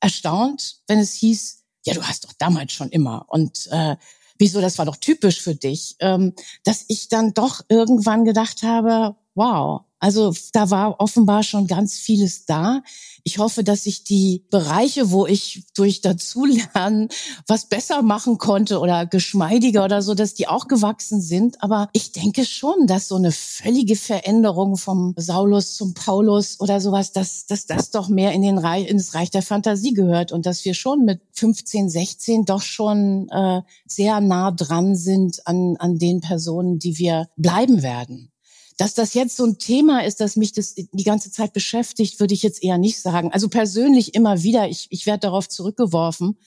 erstaunt, 0.00 0.80
wenn 0.86 1.00
es 1.00 1.14
hieß, 1.14 1.64
ja, 1.84 1.94
du 1.94 2.02
hast 2.02 2.24
doch 2.24 2.32
damals 2.38 2.72
schon 2.72 2.90
immer 2.90 3.26
und 3.28 3.66
äh, 3.72 3.96
wieso, 4.38 4.60
das 4.60 4.78
war 4.78 4.86
doch 4.86 4.96
typisch 4.96 5.40
für 5.40 5.56
dich, 5.56 5.96
ähm, 5.98 6.34
dass 6.62 6.84
ich 6.86 7.08
dann 7.08 7.34
doch 7.34 7.62
irgendwann 7.68 8.24
gedacht 8.24 8.62
habe, 8.62 9.16
wow, 9.38 9.82
also 10.00 10.32
da 10.52 10.70
war 10.70 11.00
offenbar 11.00 11.42
schon 11.42 11.66
ganz 11.66 11.98
vieles 11.98 12.44
da. 12.44 12.82
Ich 13.24 13.38
hoffe, 13.38 13.64
dass 13.64 13.84
ich 13.84 14.04
die 14.04 14.44
Bereiche, 14.50 15.10
wo 15.10 15.26
ich 15.26 15.64
durch 15.74 16.00
Dazulernen 16.00 17.08
was 17.46 17.68
besser 17.68 18.02
machen 18.02 18.38
konnte 18.38 18.78
oder 18.78 19.06
geschmeidiger 19.06 19.84
oder 19.84 20.02
so, 20.02 20.14
dass 20.14 20.34
die 20.34 20.46
auch 20.46 20.68
gewachsen 20.68 21.20
sind. 21.20 21.62
Aber 21.62 21.88
ich 21.92 22.12
denke 22.12 22.44
schon, 22.44 22.86
dass 22.86 23.08
so 23.08 23.16
eine 23.16 23.32
völlige 23.32 23.96
Veränderung 23.96 24.76
vom 24.76 25.14
Saulus 25.16 25.74
zum 25.74 25.94
Paulus 25.94 26.60
oder 26.60 26.80
sowas, 26.80 27.12
dass, 27.12 27.46
dass 27.46 27.66
das 27.66 27.90
doch 27.90 28.08
mehr 28.08 28.32
in 28.32 28.42
den 28.42 28.58
Reich, 28.58 28.88
ins 28.88 29.14
Reich 29.14 29.30
der 29.30 29.42
Fantasie 29.42 29.94
gehört 29.94 30.30
und 30.30 30.46
dass 30.46 30.64
wir 30.64 30.74
schon 30.74 31.04
mit 31.04 31.20
15, 31.32 31.90
16 31.90 32.44
doch 32.44 32.62
schon 32.62 33.28
äh, 33.30 33.62
sehr 33.86 34.20
nah 34.20 34.52
dran 34.52 34.94
sind 34.94 35.46
an, 35.46 35.76
an 35.78 35.98
den 35.98 36.20
Personen, 36.20 36.78
die 36.78 36.98
wir 36.98 37.28
bleiben 37.36 37.82
werden. 37.82 38.30
Dass 38.78 38.94
das 38.94 39.12
jetzt 39.12 39.36
so 39.36 39.44
ein 39.44 39.58
Thema 39.58 40.04
ist, 40.04 40.20
das 40.20 40.36
mich 40.36 40.52
das 40.52 40.74
die 40.74 41.04
ganze 41.04 41.30
Zeit 41.30 41.52
beschäftigt, 41.52 42.20
würde 42.20 42.32
ich 42.32 42.42
jetzt 42.42 42.62
eher 42.62 42.78
nicht 42.78 43.00
sagen. 43.00 43.32
Also 43.32 43.48
persönlich 43.48 44.14
immer 44.14 44.42
wieder, 44.42 44.68
ich, 44.68 44.86
ich 44.90 45.04
werde 45.04 45.20
darauf 45.20 45.48
zurückgeworfen. 45.48 46.38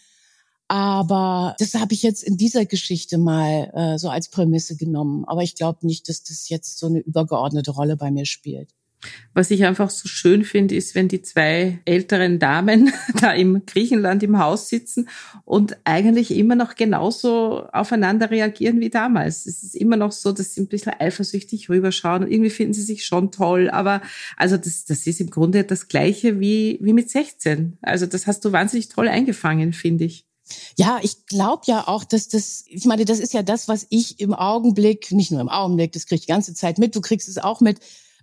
Aber 0.69 1.55
das 1.59 1.75
habe 1.75 1.93
ich 1.93 2.01
jetzt 2.01 2.23
in 2.23 2.37
dieser 2.37 2.65
Geschichte 2.65 3.17
mal 3.17 3.71
äh, 3.73 3.97
so 3.99 4.07
als 4.07 4.29
Prämisse 4.29 4.77
genommen. 4.77 5.25
Aber 5.25 5.43
ich 5.43 5.55
glaube 5.55 5.85
nicht, 5.85 6.07
dass 6.07 6.23
das 6.23 6.47
jetzt 6.47 6.79
so 6.79 6.87
eine 6.87 6.99
übergeordnete 6.99 7.71
Rolle 7.71 7.97
bei 7.97 8.09
mir 8.09 8.25
spielt. 8.25 8.73
Was 9.33 9.49
ich 9.49 9.63
einfach 9.65 9.89
so 9.89 10.07
schön 10.07 10.43
finde, 10.43 10.75
ist, 10.75 10.93
wenn 10.93 11.07
die 11.07 11.21
zwei 11.21 11.79
älteren 11.85 12.37
Damen 12.37 12.91
da 13.21 13.31
im 13.31 13.65
Griechenland 13.65 14.23
im 14.23 14.39
Haus 14.39 14.69
sitzen 14.69 15.09
und 15.45 15.77
eigentlich 15.85 16.31
immer 16.31 16.55
noch 16.55 16.75
genauso 16.75 17.65
aufeinander 17.71 18.29
reagieren 18.29 18.79
wie 18.79 18.89
damals. 18.89 19.45
Es 19.45 19.63
ist 19.63 19.75
immer 19.75 19.95
noch 19.97 20.11
so, 20.11 20.31
dass 20.31 20.53
sie 20.53 20.61
ein 20.61 20.67
bisschen 20.67 20.93
eifersüchtig 20.99 21.69
rüberschauen 21.69 22.23
und 22.23 22.31
irgendwie 22.31 22.49
finden 22.49 22.73
sie 22.73 22.83
sich 22.83 23.05
schon 23.05 23.31
toll. 23.31 23.69
Aber 23.69 24.01
also 24.37 24.57
das, 24.57 24.85
das 24.85 25.07
ist 25.07 25.21
im 25.21 25.29
Grunde 25.29 25.63
das 25.63 25.87
Gleiche 25.87 26.39
wie, 26.39 26.77
wie 26.81 26.93
mit 26.93 27.09
16. 27.09 27.77
Also 27.81 28.05
das 28.05 28.27
hast 28.27 28.45
du 28.45 28.51
wahnsinnig 28.51 28.89
toll 28.89 29.07
eingefangen, 29.07 29.73
finde 29.73 30.05
ich. 30.05 30.25
Ja, 30.77 30.99
ich 31.01 31.25
glaube 31.25 31.63
ja 31.67 31.87
auch, 31.87 32.03
dass 32.03 32.27
das, 32.27 32.65
ich 32.67 32.85
meine, 32.85 33.05
das 33.05 33.19
ist 33.19 33.33
ja 33.33 33.43
das, 33.43 33.67
was 33.67 33.87
ich 33.89 34.19
im 34.19 34.33
Augenblick, 34.33 35.11
nicht 35.11 35.31
nur 35.31 35.41
im 35.41 35.49
Augenblick, 35.49 35.93
das 35.93 36.05
kriege 36.05 36.15
ich 36.15 36.25
die 36.25 36.31
ganze 36.31 36.53
Zeit 36.53 36.77
mit, 36.77 36.95
du 36.95 37.01
kriegst 37.01 37.29
es 37.29 37.37
auch 37.37 37.61
mit, 37.61 37.79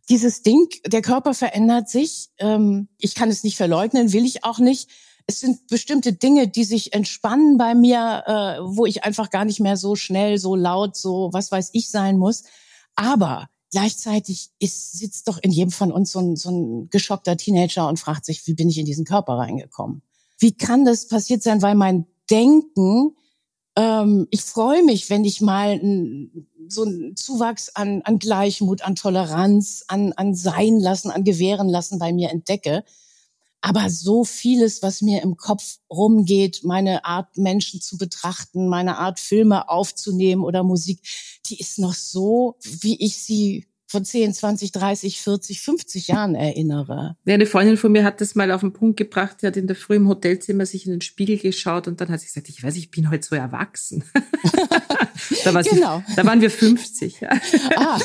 dieses 0.09 0.42
Ding, 0.42 0.68
der 0.87 1.03
Körper 1.03 1.35
verändert 1.35 1.88
sich. 1.88 2.31
Ähm, 2.38 2.88
ich 2.99 3.14
kann 3.14 3.29
es 3.29 3.44
nicht 3.44 3.57
verleugnen, 3.57 4.12
will 4.12 4.25
ich 4.25 4.44
auch 4.44 4.59
nicht. 4.59 4.90
Es 5.27 5.40
sind 5.40 5.66
bestimmte 5.66 6.14
Dinge, 6.14 6.49
die 6.49 6.64
sich 6.64 6.94
entspannen 6.94 7.59
bei 7.59 7.75
mir, 7.75 8.25
äh, 8.27 8.61
wo 8.62 8.87
ich 8.87 9.05
einfach 9.05 9.31
gar 9.31 9.44
nicht 9.44 9.61
mehr 9.61 9.77
so 9.77 9.94
schnell, 9.94 10.38
so 10.38 10.55
laut, 10.57 10.97
so 10.97 11.29
was 11.33 11.53
weiß 11.53 11.71
ich 11.75 11.90
sein 11.90 12.16
muss. 12.16 12.44
Aber 12.94 13.49
gleichzeitig 13.71 14.51
ist, 14.59 14.99
sitzt 14.99 15.29
doch 15.29 15.38
in 15.42 15.51
jedem 15.51 15.71
von 15.71 15.92
uns 15.92 16.12
so 16.12 16.21
ein, 16.21 16.37
so 16.37 16.51
ein 16.51 16.88
geschockter 16.90 17.37
Teenager 17.37 17.87
und 17.88 17.99
fragt 17.99 18.25
sich, 18.25 18.47
wie 18.47 18.55
bin 18.55 18.71
ich 18.71 18.79
in 18.79 18.87
diesen 18.87 19.05
Körper 19.05 19.35
reingekommen? 19.35 20.03
Wie 20.38 20.53
kann 20.53 20.85
das 20.85 21.09
passiert 21.09 21.42
sein? 21.42 21.61
Weil 21.61 21.75
mein 21.75 22.07
Denken 22.31 23.14
ähm, 23.79 24.27
ich 24.31 24.42
freue 24.42 24.83
mich, 24.83 25.09
wenn 25.09 25.25
ich 25.25 25.40
mal 25.40 25.79
ein, 25.81 26.49
so 26.69 26.85
einen 26.85 27.17
Zuwachs 27.17 27.71
an, 27.71 28.03
an 28.03 28.19
Gleichmut, 28.19 28.83
an 28.83 28.95
Toleranz, 28.95 29.85
an, 29.89 30.13
an 30.15 30.35
Sein 30.35 30.79
lassen, 30.81 31.11
an 31.11 31.25
Gewähren 31.25 31.69
lassen 31.69 31.99
bei 31.99 32.13
mir 32.13 32.31
entdecke. 32.31 32.85
Aber 33.61 33.91
so 33.91 34.25
vieles, 34.25 34.83
was 34.83 35.03
mir 35.03 35.23
im 35.23 35.37
Kopf 35.37 35.79
rumgeht, 35.91 36.63
meine 36.63 37.05
Art 37.05 37.37
Menschen 37.37 37.81
zu 37.81 37.99
betrachten, 37.99 38.69
meine 38.69 38.99
Art 38.99 39.19
Filme 39.19 39.69
aufzunehmen 39.69 40.45
oder 40.45 40.63
Musik, 40.63 41.01
die 41.47 41.59
ist 41.59 41.79
noch 41.79 41.95
so, 41.95 42.57
wie 42.63 43.03
ich 43.05 43.17
sie 43.19 43.67
von 43.88 44.05
10, 44.05 44.35
20, 44.35 44.70
30, 44.72 45.20
40, 45.22 45.62
50 45.62 46.09
Jahren 46.09 46.35
erinnere. 46.35 47.16
Ja, 47.24 47.35
eine 47.35 47.46
Freundin 47.46 47.79
von 47.79 47.90
mir 47.90 48.05
hat 48.05 48.20
das 48.20 48.35
mal 48.35 48.53
auf 48.53 48.61
den 48.61 48.74
Punkt 48.74 48.98
gebracht, 48.98 49.38
die 49.40 49.46
hat 49.46 49.57
in 49.57 49.66
der 49.66 49.77
Früh 49.77 49.96
im 49.96 50.09
Hotelzimmer 50.09 50.66
sich 50.66 50.85
in 50.85 50.92
den 50.92 51.01
Spiegel 51.01 51.38
geschaut 51.38 51.88
und 51.88 51.98
dann 51.98 52.11
hat 52.11 52.20
sie 52.20 52.27
gesagt, 52.27 52.51
ich 52.51 52.62
weiß, 52.62 52.77
ich 52.77 52.90
bin 52.90 53.11
heute 53.11 53.27
so 53.27 53.35
erwachsen. 53.35 54.05
da, 55.44 55.55
war 55.55 55.62
genau. 55.62 56.03
Sie, 56.07 56.16
da 56.16 56.27
waren 56.27 56.42
wir 56.42 56.51
50. 56.51 57.27
ah, 57.77 57.98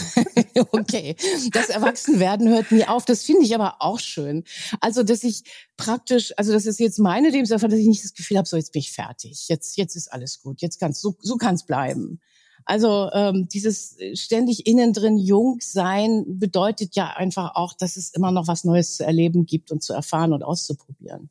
okay. 0.71 1.17
Das 1.51 1.67
Erwachsenwerden 1.67 2.47
hört 2.47 2.71
nie 2.71 2.85
auf. 2.85 3.03
Das 3.03 3.23
finde 3.23 3.43
ich 3.43 3.53
aber 3.53 3.75
auch 3.79 3.99
schön. 3.99 4.45
Also, 4.79 5.03
dass 5.03 5.25
ich 5.25 5.43
praktisch, 5.75 6.33
also 6.37 6.53
das 6.53 6.65
ist 6.65 6.79
jetzt 6.79 6.99
meine 6.99 7.29
Lebenserfahrung, 7.29 7.71
dass 7.71 7.79
ich 7.79 7.87
nicht 7.87 8.05
das 8.05 8.13
Gefühl 8.13 8.37
habe, 8.37 8.47
so 8.47 8.55
jetzt 8.55 8.71
bin 8.71 8.79
ich 8.79 8.93
fertig. 8.93 9.49
Jetzt, 9.49 9.75
jetzt 9.75 9.97
ist 9.97 10.13
alles 10.13 10.41
gut. 10.41 10.61
Jetzt 10.61 10.79
kann's, 10.79 11.01
so, 11.01 11.17
so 11.19 11.35
kann's 11.35 11.65
bleiben. 11.65 12.21
Also 12.65 13.09
ähm, 13.13 13.47
dieses 13.51 13.97
ständig 14.13 14.67
innen 14.67 14.93
drin 14.93 15.17
jung 15.17 15.59
sein 15.61 16.25
bedeutet 16.27 16.95
ja 16.95 17.07
einfach 17.07 17.55
auch, 17.55 17.73
dass 17.73 17.97
es 17.97 18.11
immer 18.11 18.31
noch 18.31 18.47
was 18.47 18.63
Neues 18.63 18.97
zu 18.97 19.05
erleben 19.05 19.45
gibt 19.45 19.71
und 19.71 19.83
zu 19.83 19.93
erfahren 19.93 20.33
und 20.33 20.43
auszuprobieren. 20.43 21.29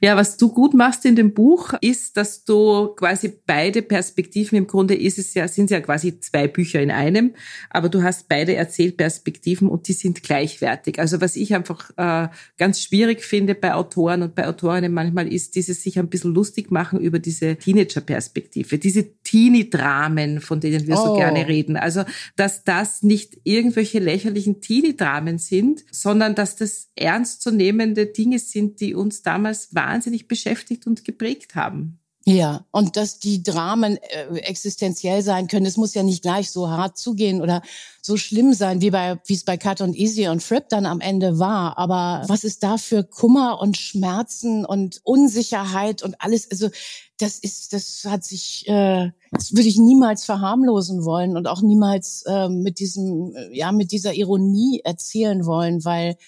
Ja, 0.00 0.16
was 0.16 0.36
du 0.36 0.52
gut 0.52 0.74
machst 0.74 1.04
in 1.04 1.16
dem 1.16 1.34
Buch, 1.34 1.72
ist, 1.80 2.16
dass 2.16 2.44
du 2.44 2.88
quasi 2.88 3.32
beide 3.46 3.82
Perspektiven, 3.82 4.56
im 4.56 4.66
Grunde 4.66 4.94
ist 4.94 5.18
es 5.18 5.34
ja, 5.34 5.48
sind 5.48 5.66
es 5.66 5.70
ja 5.72 5.80
quasi 5.80 6.20
zwei 6.20 6.48
Bücher 6.48 6.80
in 6.80 6.90
einem, 6.90 7.34
aber 7.70 7.88
du 7.88 8.02
hast 8.02 8.28
beide 8.28 8.54
Erzählperspektiven 8.54 9.68
und 9.68 9.88
die 9.88 9.92
sind 9.92 10.22
gleichwertig. 10.22 10.98
Also 10.98 11.20
was 11.20 11.36
ich 11.36 11.54
einfach 11.54 11.90
äh, 11.96 12.28
ganz 12.56 12.80
schwierig 12.80 13.24
finde 13.24 13.54
bei 13.54 13.74
Autoren 13.74 14.22
und 14.22 14.34
bei 14.34 14.46
Autorinnen 14.46 14.92
manchmal 14.92 15.32
ist 15.32 15.56
dieses 15.56 15.82
sich 15.82 15.98
ein 15.98 16.08
bisschen 16.08 16.34
lustig 16.34 16.70
machen 16.70 17.00
über 17.00 17.18
diese 17.18 17.56
Teenager-Perspektive, 17.56 18.78
diese 18.78 19.17
Teenie-Dramen, 19.28 20.40
von 20.40 20.60
denen 20.60 20.86
wir 20.86 20.96
oh. 20.98 21.04
so 21.04 21.14
gerne 21.16 21.48
reden. 21.48 21.76
Also, 21.76 22.04
dass 22.36 22.64
das 22.64 23.02
nicht 23.02 23.38
irgendwelche 23.44 23.98
lächerlichen 23.98 24.60
Teenie-Dramen 24.60 25.38
sind, 25.38 25.84
sondern 25.90 26.34
dass 26.34 26.56
das 26.56 26.90
ernstzunehmende 26.96 28.06
Dinge 28.06 28.38
sind, 28.38 28.80
die 28.80 28.94
uns 28.94 29.22
damals 29.22 29.58
damals 29.58 29.74
wahnsinnig 29.74 30.28
beschäftigt 30.28 30.86
und 30.86 31.04
geprägt 31.04 31.54
haben. 31.54 31.98
Ja, 32.28 32.66
und 32.72 32.98
dass 32.98 33.18
die 33.18 33.42
Dramen 33.42 33.96
äh, 33.96 34.36
existenziell 34.40 35.22
sein 35.22 35.48
können. 35.48 35.64
Es 35.64 35.78
muss 35.78 35.94
ja 35.94 36.02
nicht 36.02 36.20
gleich 36.20 36.50
so 36.50 36.68
hart 36.68 36.98
zugehen 36.98 37.40
oder 37.40 37.62
so 38.02 38.18
schlimm 38.18 38.52
sein, 38.52 38.82
wie 38.82 38.90
bei 38.90 39.18
wie 39.24 39.32
es 39.32 39.44
bei 39.44 39.56
Cut 39.56 39.80
und 39.80 39.96
Easy 39.96 40.28
und 40.28 40.42
Fripp 40.42 40.68
dann 40.68 40.84
am 40.84 41.00
Ende 41.00 41.38
war. 41.38 41.78
Aber 41.78 42.24
was 42.28 42.44
ist 42.44 42.62
da 42.62 42.76
für 42.76 43.02
Kummer 43.02 43.62
und 43.62 43.78
Schmerzen 43.78 44.66
und 44.66 45.00
Unsicherheit 45.04 46.02
und 46.02 46.20
alles? 46.20 46.50
Also 46.50 46.68
das 47.16 47.38
ist, 47.38 47.72
das 47.72 48.04
hat 48.04 48.24
sich, 48.24 48.68
äh, 48.68 49.10
das 49.30 49.54
würde 49.54 49.68
ich 49.68 49.78
niemals 49.78 50.26
verharmlosen 50.26 51.06
wollen 51.06 51.34
und 51.34 51.46
auch 51.48 51.62
niemals 51.62 52.24
äh, 52.26 52.50
mit 52.50 52.78
diesem, 52.78 53.34
ja, 53.52 53.72
mit 53.72 53.90
dieser 53.90 54.12
Ironie 54.12 54.82
erzählen 54.84 55.46
wollen, 55.46 55.82
weil 55.82 56.18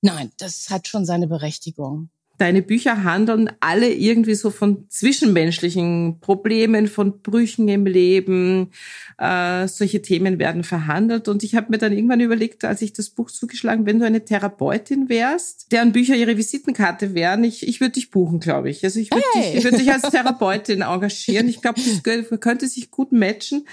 nein, 0.00 0.32
das 0.38 0.70
hat 0.70 0.88
schon 0.88 1.04
seine 1.04 1.28
Berechtigung. 1.28 2.08
Deine 2.38 2.62
Bücher 2.62 3.04
handeln 3.04 3.50
alle 3.60 3.92
irgendwie 3.92 4.34
so 4.34 4.50
von 4.50 4.86
zwischenmenschlichen 4.88 6.20
Problemen, 6.20 6.86
von 6.86 7.20
Brüchen 7.20 7.68
im 7.68 7.86
Leben. 7.86 8.70
Äh, 9.18 9.68
solche 9.68 10.02
Themen 10.02 10.38
werden 10.38 10.62
verhandelt. 10.62 11.28
Und 11.28 11.42
ich 11.42 11.54
habe 11.54 11.68
mir 11.70 11.78
dann 11.78 11.92
irgendwann 11.92 12.20
überlegt, 12.20 12.64
als 12.64 12.82
ich 12.82 12.92
das 12.92 13.10
Buch 13.10 13.30
zugeschlagen, 13.30 13.86
wenn 13.86 13.98
du 13.98 14.04
eine 14.04 14.24
Therapeutin 14.24 15.08
wärst, 15.08 15.72
deren 15.72 15.92
Bücher 15.92 16.14
ihre 16.16 16.36
Visitenkarte 16.36 17.14
wären, 17.14 17.42
ich, 17.44 17.66
ich 17.66 17.80
würde 17.80 17.92
dich 17.92 18.10
buchen, 18.10 18.40
glaube 18.40 18.68
ich. 18.68 18.84
Also 18.84 19.00
ich 19.00 19.10
würde 19.10 19.24
hey. 19.32 19.42
dich, 19.42 19.54
ich 19.56 19.64
würd 19.64 19.78
dich 19.78 19.92
als 19.92 20.02
Therapeutin 20.10 20.82
engagieren. 20.82 21.48
Ich 21.48 21.62
glaube, 21.62 21.80
das 21.80 22.02
könnte 22.40 22.68
sich 22.68 22.90
gut 22.90 23.12
matchen. 23.12 23.66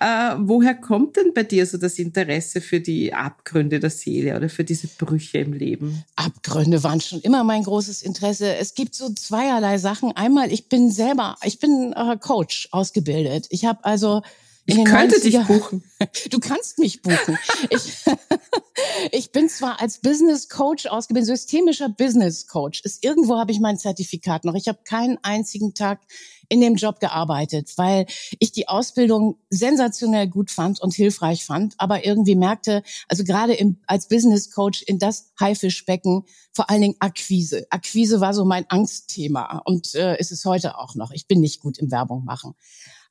Äh, 0.00 0.36
woher 0.38 0.74
kommt 0.74 1.16
denn 1.16 1.34
bei 1.34 1.42
dir 1.42 1.66
so 1.66 1.76
das 1.76 1.98
Interesse 1.98 2.62
für 2.62 2.80
die 2.80 3.12
Abgründe 3.12 3.80
der 3.80 3.90
Seele 3.90 4.34
oder 4.34 4.48
für 4.48 4.64
diese 4.64 4.86
Brüche 4.86 5.38
im 5.38 5.52
Leben? 5.52 6.04
Abgründe 6.16 6.82
waren 6.82 7.02
schon 7.02 7.20
immer 7.20 7.44
mein 7.44 7.62
großes 7.62 8.00
Interesse. 8.00 8.09
Es 8.18 8.74
gibt 8.74 8.94
so 8.94 9.10
zweierlei 9.10 9.78
Sachen. 9.78 10.12
Einmal, 10.16 10.52
ich 10.52 10.68
bin 10.68 10.90
selber, 10.90 11.36
ich 11.42 11.58
bin 11.58 11.92
äh, 11.92 12.16
Coach 12.18 12.68
ausgebildet. 12.72 13.46
Ich 13.50 13.64
habe 13.64 13.84
also 13.84 14.22
ich 14.66 14.84
könnte 14.84 15.16
90er, 15.16 15.20
dich 15.20 15.46
buchen. 15.46 15.84
Du 16.30 16.38
kannst 16.38 16.78
mich 16.78 17.02
buchen. 17.02 17.38
ich, 17.70 18.04
ich 19.12 19.32
bin 19.32 19.48
zwar 19.48 19.80
als 19.80 19.98
Business 19.98 20.48
Coach 20.48 20.86
ausgebildet, 20.86 21.28
systemischer 21.28 21.88
Business 21.88 22.46
Coach. 22.46 22.82
Ist 22.84 23.04
irgendwo 23.04 23.36
habe 23.38 23.52
ich 23.52 23.60
mein 23.60 23.78
Zertifikat 23.78 24.44
noch. 24.44 24.54
Ich 24.54 24.68
habe 24.68 24.78
keinen 24.84 25.18
einzigen 25.22 25.74
Tag 25.74 26.00
in 26.50 26.60
dem 26.60 26.74
Job 26.74 27.00
gearbeitet, 27.00 27.72
weil 27.76 28.06
ich 28.40 28.52
die 28.52 28.68
Ausbildung 28.68 29.38
sensationell 29.48 30.28
gut 30.28 30.50
fand 30.50 30.80
und 30.80 30.92
hilfreich 30.92 31.44
fand, 31.46 31.74
aber 31.78 32.04
irgendwie 32.04 32.34
merkte, 32.34 32.82
also 33.08 33.24
gerade 33.24 33.54
im, 33.54 33.78
als 33.86 34.08
Business 34.08 34.50
Coach 34.50 34.82
in 34.82 34.98
das 34.98 35.30
Haifischbecken, 35.40 36.24
vor 36.52 36.68
allen 36.68 36.82
Dingen 36.82 36.96
Akquise. 36.98 37.66
Akquise 37.70 38.20
war 38.20 38.34
so 38.34 38.44
mein 38.44 38.68
Angstthema 38.68 39.62
und 39.64 39.94
äh, 39.94 40.18
ist 40.18 40.32
es 40.32 40.44
heute 40.44 40.76
auch 40.76 40.96
noch. 40.96 41.12
Ich 41.12 41.26
bin 41.28 41.40
nicht 41.40 41.60
gut 41.60 41.78
im 41.78 41.90
Werbung 41.90 42.24
machen. 42.24 42.54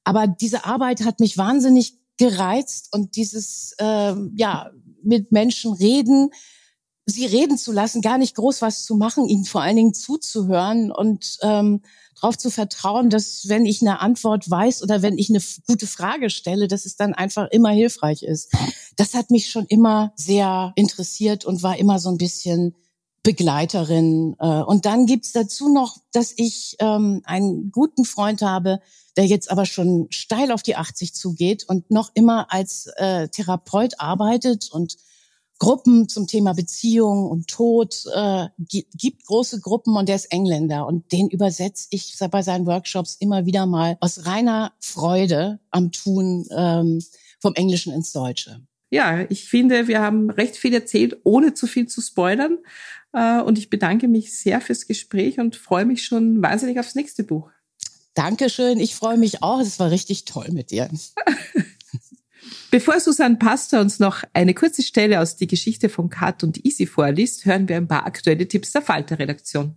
Aber 0.04 0.28
diese 0.28 0.66
Arbeit 0.66 1.06
hat 1.06 1.20
mich 1.22 1.38
wahnsinnig 1.38 1.98
gereizt 2.18 2.90
und 2.92 3.16
dieses, 3.16 3.74
äh, 3.80 4.14
ja, 4.36 4.72
mit 5.02 5.32
Menschen 5.32 5.74
reden, 5.74 6.32
sie 7.10 7.26
reden 7.26 7.58
zu 7.58 7.72
lassen, 7.72 8.02
gar 8.02 8.18
nicht 8.18 8.36
groß 8.36 8.62
was 8.62 8.84
zu 8.86 8.96
machen, 8.96 9.28
ihnen 9.28 9.46
vor 9.46 9.62
allen 9.62 9.76
Dingen 9.76 9.94
zuzuhören 9.94 10.92
und 10.92 11.38
ähm, 11.42 11.82
darauf 12.16 12.38
zu 12.38 12.50
vertrauen, 12.50 13.10
dass 13.10 13.48
wenn 13.48 13.66
ich 13.66 13.82
eine 13.82 14.00
Antwort 14.00 14.50
weiß 14.50 14.84
oder 14.84 15.02
wenn 15.02 15.18
ich 15.18 15.30
eine 15.30 15.42
gute 15.68 15.88
Frage 15.88 16.30
stelle, 16.30 16.68
dass 16.68 16.86
es 16.86 16.96
dann 16.96 17.14
einfach 17.14 17.48
immer 17.52 17.70
hilfreich 17.70 18.24
ist. 18.24 18.54
Das 18.98 19.14
hat 19.14 19.32
mich 19.32 19.50
schon 19.50 19.66
immer 19.68 20.12
sehr 20.16 20.74
interessiert 20.76 21.46
und 21.46 21.64
war 21.64 21.78
immer 21.78 22.00
so 22.00 22.10
ein 22.10 22.18
bisschen 22.18 22.76
Begleiterin. 23.24 24.36
Äh, 24.40 24.62
und 24.62 24.86
dann 24.86 25.06
gibt's 25.06 25.32
dazu 25.32 25.70
noch, 25.70 25.98
dass 26.12 26.34
ich 26.36 26.76
ähm, 26.80 27.22
einen 27.26 27.72
guten 27.72 28.06
Freund 28.06 28.42
habe, 28.42 28.80
der 29.18 29.26
jetzt 29.26 29.52
aber 29.52 29.66
schon 29.66 30.08
steil 30.10 30.52
auf 30.52 30.64
die 30.64 30.76
80 30.76 31.14
zugeht 31.14 31.66
und 31.68 31.92
noch 31.92 32.12
immer 32.14 32.52
als 32.52 32.88
äh, 32.96 33.28
Therapeut 33.28 34.00
arbeitet 34.00 34.70
und 34.72 34.98
Gruppen 35.60 36.08
zum 36.08 36.26
Thema 36.26 36.54
Beziehung 36.54 37.30
und 37.30 37.48
Tod, 37.48 38.04
äh, 38.14 38.48
gibt 38.58 39.26
große 39.26 39.60
Gruppen 39.60 39.96
und 39.98 40.08
der 40.08 40.16
ist 40.16 40.32
Engländer 40.32 40.88
und 40.88 41.12
den 41.12 41.30
übersetze 41.30 41.88
ich 41.92 42.16
bei 42.32 42.42
seinen 42.42 42.66
Workshops 42.66 43.18
immer 43.20 43.46
wieder 43.46 43.66
mal 43.66 43.98
aus 44.00 44.26
reiner 44.26 44.72
Freude 44.80 45.60
am 45.70 45.92
Tun 45.92 46.48
ähm, 46.50 47.04
vom 47.40 47.54
Englischen 47.56 47.94
ins 47.94 48.14
Deutsche. 48.14 48.62
Ja, 48.90 49.26
ich 49.30 49.48
finde, 49.48 49.88
wir 49.88 50.02
haben 50.02 50.30
recht 50.30 50.56
viel 50.56 50.74
erzählt, 50.74 51.18
ohne 51.24 51.54
zu 51.54 51.68
viel 51.68 51.88
zu 51.88 52.02
spoilern. 52.02 52.58
Äh, 53.14 53.42
und 53.42 53.58
ich 53.58 53.70
bedanke 53.70 54.08
mich 54.08 54.36
sehr 54.36 54.62
fürs 54.62 54.88
Gespräch 54.88 55.40
und 55.40 55.56
freue 55.56 55.86
mich 55.86 56.06
schon 56.06 56.42
wahnsinnig 56.42 56.80
aufs 56.80 56.96
nächste 56.96 57.24
Buch. 57.24 57.50
Dankeschön, 58.14 58.80
ich 58.80 58.96
freue 58.96 59.18
mich 59.18 59.44
auch. 59.44 59.60
Es 59.60 59.80
war 59.80 59.92
richtig 59.92 60.26
toll 60.26 60.50
mit 60.52 60.72
dir. 60.72 60.90
Bevor 62.72 63.00
Susanne 63.00 63.38
Pastor 63.38 63.80
uns 63.80 64.00
noch 64.00 64.24
eine 64.34 64.54
kurze 64.54 64.84
Stelle 64.84 65.20
aus 65.22 65.36
die 65.36 65.48
Geschichte 65.48 65.90
von 65.90 66.10
Kat 66.10 66.44
und 66.44 66.66
Easy 66.66 66.86
vorliest, 66.86 67.46
hören 67.46 67.68
wir 67.68 67.78
ein 67.78 67.88
paar 67.88 68.06
aktuelle 68.06 68.48
Tipps 68.48 68.72
der 68.72 68.82
Falter-Redaktion. 68.82 69.76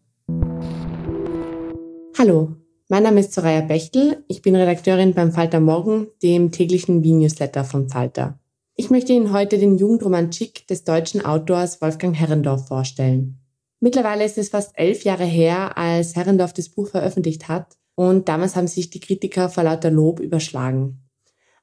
Hallo, 2.18 2.56
mein 2.88 3.02
Name 3.02 3.20
ist 3.20 3.32
Soraya 3.32 3.62
Bechtel. 3.62 4.24
Ich 4.28 4.42
bin 4.42 4.54
Redakteurin 4.54 5.14
beim 5.14 5.32
Falter 5.32 5.60
Morgen, 5.60 6.08
dem 6.22 6.52
täglichen 6.52 7.02
Wien-Newsletter 7.02 7.64
von 7.64 7.88
Falter. 7.88 8.38
Ich 8.74 8.90
möchte 8.90 9.12
Ihnen 9.12 9.32
heute 9.32 9.58
den 9.58 9.78
Jugendroman 9.78 10.30
Chick 10.30 10.66
des 10.66 10.84
deutschen 10.84 11.24
Autors 11.24 11.80
Wolfgang 11.80 12.14
Herrendorf 12.14 12.68
vorstellen. 12.68 13.38
Mittlerweile 13.80 14.24
ist 14.24 14.38
es 14.38 14.50
fast 14.50 14.72
elf 14.74 15.04
Jahre 15.04 15.24
her, 15.24 15.76
als 15.76 16.14
Herrendorf 16.14 16.52
das 16.52 16.68
Buch 16.68 16.88
veröffentlicht 16.88 17.48
hat 17.48 17.76
und 17.94 18.28
damals 18.28 18.56
haben 18.56 18.68
sich 18.68 18.90
die 18.90 19.00
Kritiker 19.00 19.48
vor 19.48 19.64
lauter 19.64 19.90
Lob 19.90 20.20
überschlagen. 20.20 21.01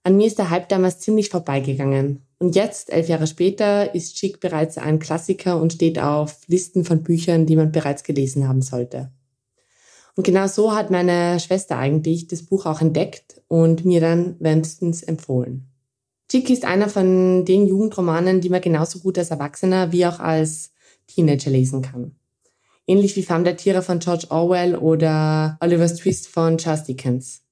An 0.04 0.18
mir 0.18 0.28
ist 0.28 0.38
der 0.38 0.50
Hype 0.50 0.70
damals 0.70 1.00
ziemlich 1.00 1.30
vorbeigegangen. 1.30 2.26
Und 2.40 2.56
jetzt, 2.56 2.92
elf 2.92 3.10
Jahre 3.10 3.28
später, 3.28 3.94
ist 3.94 4.16
Chic 4.16 4.40
bereits 4.40 4.78
ein 4.78 5.00
Klassiker 5.00 5.60
und 5.60 5.74
steht 5.74 6.00
auf 6.00 6.38
Listen 6.48 6.86
von 6.86 7.04
Büchern, 7.04 7.46
die 7.46 7.56
man 7.56 7.72
bereits 7.72 8.04
gelesen 8.04 8.48
haben 8.48 8.62
sollte. 8.62 9.12
Und 10.16 10.24
genau 10.24 10.48
so 10.48 10.74
hat 10.74 10.90
meine 10.90 11.40
Schwester 11.40 11.78
eigentlich 11.78 12.28
das 12.28 12.44
Buch 12.44 12.66
auch 12.66 12.82
entdeckt 12.82 13.42
und 13.48 13.86
mir 13.86 14.02
dann 14.02 14.36
wärmstens 14.40 15.04
empfohlen. 15.04 15.66
Chick 16.30 16.50
ist 16.50 16.66
einer 16.66 16.90
von 16.90 17.46
den 17.46 17.68
Jugendromanen, 17.68 18.40
die 18.40 18.50
man 18.50 18.62
genauso 18.62 19.00
gut 19.00 19.18
als 19.18 19.32
Erwachsener 19.32 19.92
wie 19.92 20.06
auch 20.06 20.20
als 20.20 20.72
Teenager 21.08 21.50
lesen 21.50 21.82
kann 21.82 22.16
ähnlich 22.90 23.16
wie 23.16 23.24
Farm 23.24 23.44
der 23.44 23.56
Tiere 23.56 23.84
von 23.84 24.00
George 24.00 24.26
Orwell 24.30 24.76
oder 24.76 25.58
Oliver's 25.62 25.96
Twist 25.96 26.28
von 26.28 26.58
Charles 26.58 26.86
Dickens. 26.86 27.44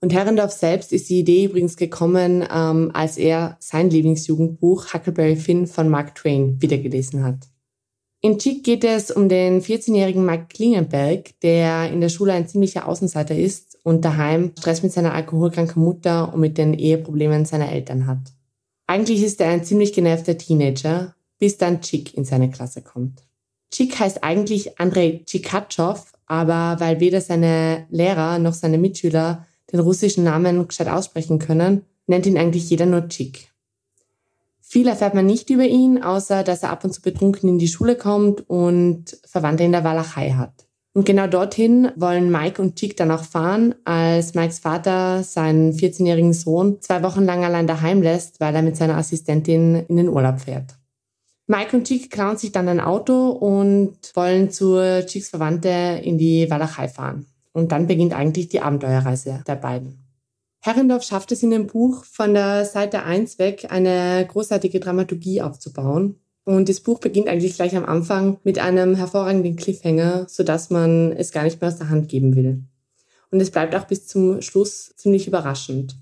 Und 0.00 0.12
Herrendorf 0.14 0.52
selbst 0.52 0.92
ist 0.92 1.10
die 1.10 1.20
Idee 1.20 1.44
übrigens 1.44 1.76
gekommen, 1.76 2.46
ähm, 2.50 2.90
als 2.94 3.18
er 3.18 3.56
sein 3.60 3.90
Lieblingsjugendbuch 3.90 4.94
Huckleberry 4.94 5.36
Finn 5.36 5.66
von 5.66 5.88
Mark 5.88 6.14
Twain 6.14 6.60
wiedergelesen 6.60 7.22
hat. 7.22 7.48
In 8.22 8.38
Chick 8.38 8.64
geht 8.64 8.84
es 8.84 9.10
um 9.10 9.28
den 9.28 9.62
14-jährigen 9.62 10.24
Mike 10.24 10.46
Klingenberg, 10.50 11.40
der 11.40 11.90
in 11.90 12.00
der 12.00 12.10
Schule 12.10 12.34
ein 12.34 12.48
ziemlicher 12.48 12.86
Außenseiter 12.86 13.34
ist 13.34 13.78
und 13.82 14.04
daheim 14.04 14.52
Stress 14.58 14.82
mit 14.82 14.92
seiner 14.92 15.14
alkoholkranken 15.14 15.82
Mutter 15.82 16.32
und 16.32 16.40
mit 16.40 16.58
den 16.58 16.74
Eheproblemen 16.74 17.46
seiner 17.46 17.72
Eltern 17.72 18.06
hat. 18.06 18.18
Eigentlich 18.86 19.22
ist 19.22 19.40
er 19.40 19.48
ein 19.48 19.64
ziemlich 19.64 19.92
genervter 19.94 20.36
Teenager, 20.36 21.14
bis 21.38 21.56
dann 21.56 21.80
Chick 21.80 22.14
in 22.14 22.24
seine 22.24 22.50
Klasse 22.50 22.82
kommt. 22.82 23.22
Chick 23.70 23.98
heißt 23.98 24.22
eigentlich 24.22 24.78
Andrei 24.78 25.22
Chikatschow, 25.24 26.12
aber 26.26 26.78
weil 26.80 27.00
weder 27.00 27.20
seine 27.20 27.86
Lehrer 27.88 28.38
noch 28.38 28.52
seine 28.52 28.78
Mitschüler 28.78 29.46
den 29.72 29.80
russischen 29.80 30.24
Namen 30.24 30.66
gescheit 30.66 30.88
aussprechen 30.88 31.38
können, 31.38 31.84
nennt 32.06 32.26
ihn 32.26 32.38
eigentlich 32.38 32.68
jeder 32.70 32.86
nur 32.86 33.08
Chick. 33.08 33.48
Viel 34.60 34.86
erfährt 34.86 35.14
man 35.14 35.26
nicht 35.26 35.50
über 35.50 35.64
ihn, 35.64 36.02
außer 36.02 36.44
dass 36.44 36.62
er 36.62 36.70
ab 36.70 36.84
und 36.84 36.92
zu 36.92 37.02
betrunken 37.02 37.48
in 37.48 37.58
die 37.58 37.68
Schule 37.68 37.96
kommt 37.96 38.48
und 38.48 39.18
Verwandte 39.24 39.64
in 39.64 39.72
der 39.72 39.82
Walachei 39.82 40.30
hat. 40.30 40.66
Und 40.92 41.06
genau 41.06 41.28
dorthin 41.28 41.90
wollen 41.96 42.30
Mike 42.30 42.60
und 42.60 42.76
Chick 42.76 42.96
dann 42.96 43.12
auch 43.12 43.22
fahren, 43.22 43.74
als 43.84 44.34
Mikes 44.34 44.58
Vater 44.58 45.22
seinen 45.22 45.72
14-jährigen 45.72 46.32
Sohn 46.32 46.80
zwei 46.80 47.02
Wochen 47.02 47.24
lang 47.24 47.44
allein 47.44 47.68
daheim 47.68 48.02
lässt, 48.02 48.40
weil 48.40 48.54
er 48.54 48.62
mit 48.62 48.76
seiner 48.76 48.96
Assistentin 48.96 49.86
in 49.88 49.96
den 49.96 50.08
Urlaub 50.08 50.40
fährt. 50.40 50.74
Mike 51.46 51.76
und 51.76 51.86
Chick 51.86 52.10
klauen 52.10 52.36
sich 52.36 52.52
dann 52.52 52.68
ein 52.68 52.80
Auto 52.80 53.30
und 53.30 53.98
wollen 54.14 54.50
zur 54.50 55.04
Chicks 55.06 55.30
Verwandte 55.30 56.00
in 56.02 56.16
die 56.16 56.48
Walachei 56.48 56.86
fahren. 56.86 57.26
Und 57.52 57.72
dann 57.72 57.86
beginnt 57.86 58.14
eigentlich 58.14 58.48
die 58.48 58.60
Abenteuerreise 58.60 59.42
der 59.46 59.56
beiden. 59.56 60.04
Herrendorf 60.60 61.02
schafft 61.02 61.32
es 61.32 61.42
in 61.42 61.50
dem 61.50 61.66
Buch 61.66 62.04
von 62.04 62.34
der 62.34 62.64
Seite 62.66 63.02
1 63.02 63.38
weg, 63.38 63.66
eine 63.70 64.26
großartige 64.26 64.78
Dramaturgie 64.78 65.40
aufzubauen. 65.40 66.16
Und 66.44 66.68
das 66.68 66.80
Buch 66.80 67.00
beginnt 67.00 67.28
eigentlich 67.28 67.54
gleich 67.54 67.74
am 67.76 67.84
Anfang 67.84 68.38
mit 68.44 68.58
einem 68.58 68.94
hervorragenden 68.94 69.56
Cliffhanger, 69.56 70.26
sodass 70.28 70.70
man 70.70 71.12
es 71.12 71.32
gar 71.32 71.44
nicht 71.44 71.60
mehr 71.60 71.70
aus 71.70 71.78
der 71.78 71.88
Hand 71.88 72.08
geben 72.08 72.36
will. 72.36 72.64
Und 73.30 73.40
es 73.40 73.50
bleibt 73.50 73.74
auch 73.74 73.86
bis 73.86 74.06
zum 74.06 74.42
Schluss 74.42 74.94
ziemlich 74.96 75.26
überraschend. 75.26 75.96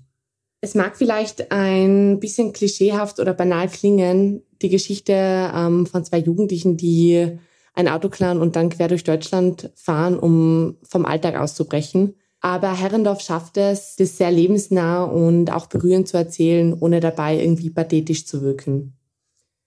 Es 0.61 0.75
mag 0.75 0.97
vielleicht 0.97 1.51
ein 1.51 2.19
bisschen 2.19 2.51
klischeehaft 2.51 3.19
oder 3.19 3.33
banal 3.33 3.69
klingen, 3.69 4.43
die 4.61 4.69
Geschichte 4.69 5.13
ähm, 5.13 5.85
von 5.85 6.03
zwei 6.03 6.17
Jugendlichen, 6.17 6.75
die 6.75 7.39
ein 7.79 7.87
Auto 7.87 8.09
klauen 8.09 8.41
und 8.41 8.55
dann 8.55 8.69
quer 8.69 8.89
durch 8.89 9.03
Deutschland 9.03 9.71
fahren, 9.75 10.19
um 10.19 10.77
vom 10.83 11.05
Alltag 11.05 11.39
auszubrechen. 11.39 12.15
Aber 12.41 12.77
Herrendorf 12.77 13.21
schafft 13.21 13.57
es, 13.57 13.95
das 13.95 14.17
sehr 14.17 14.31
lebensnah 14.31 15.03
und 15.03 15.51
auch 15.51 15.67
berührend 15.67 16.07
zu 16.07 16.17
erzählen, 16.17 16.73
ohne 16.77 16.99
dabei 16.99 17.39
irgendwie 17.39 17.69
pathetisch 17.69 18.25
zu 18.25 18.41
wirken. 18.41 18.97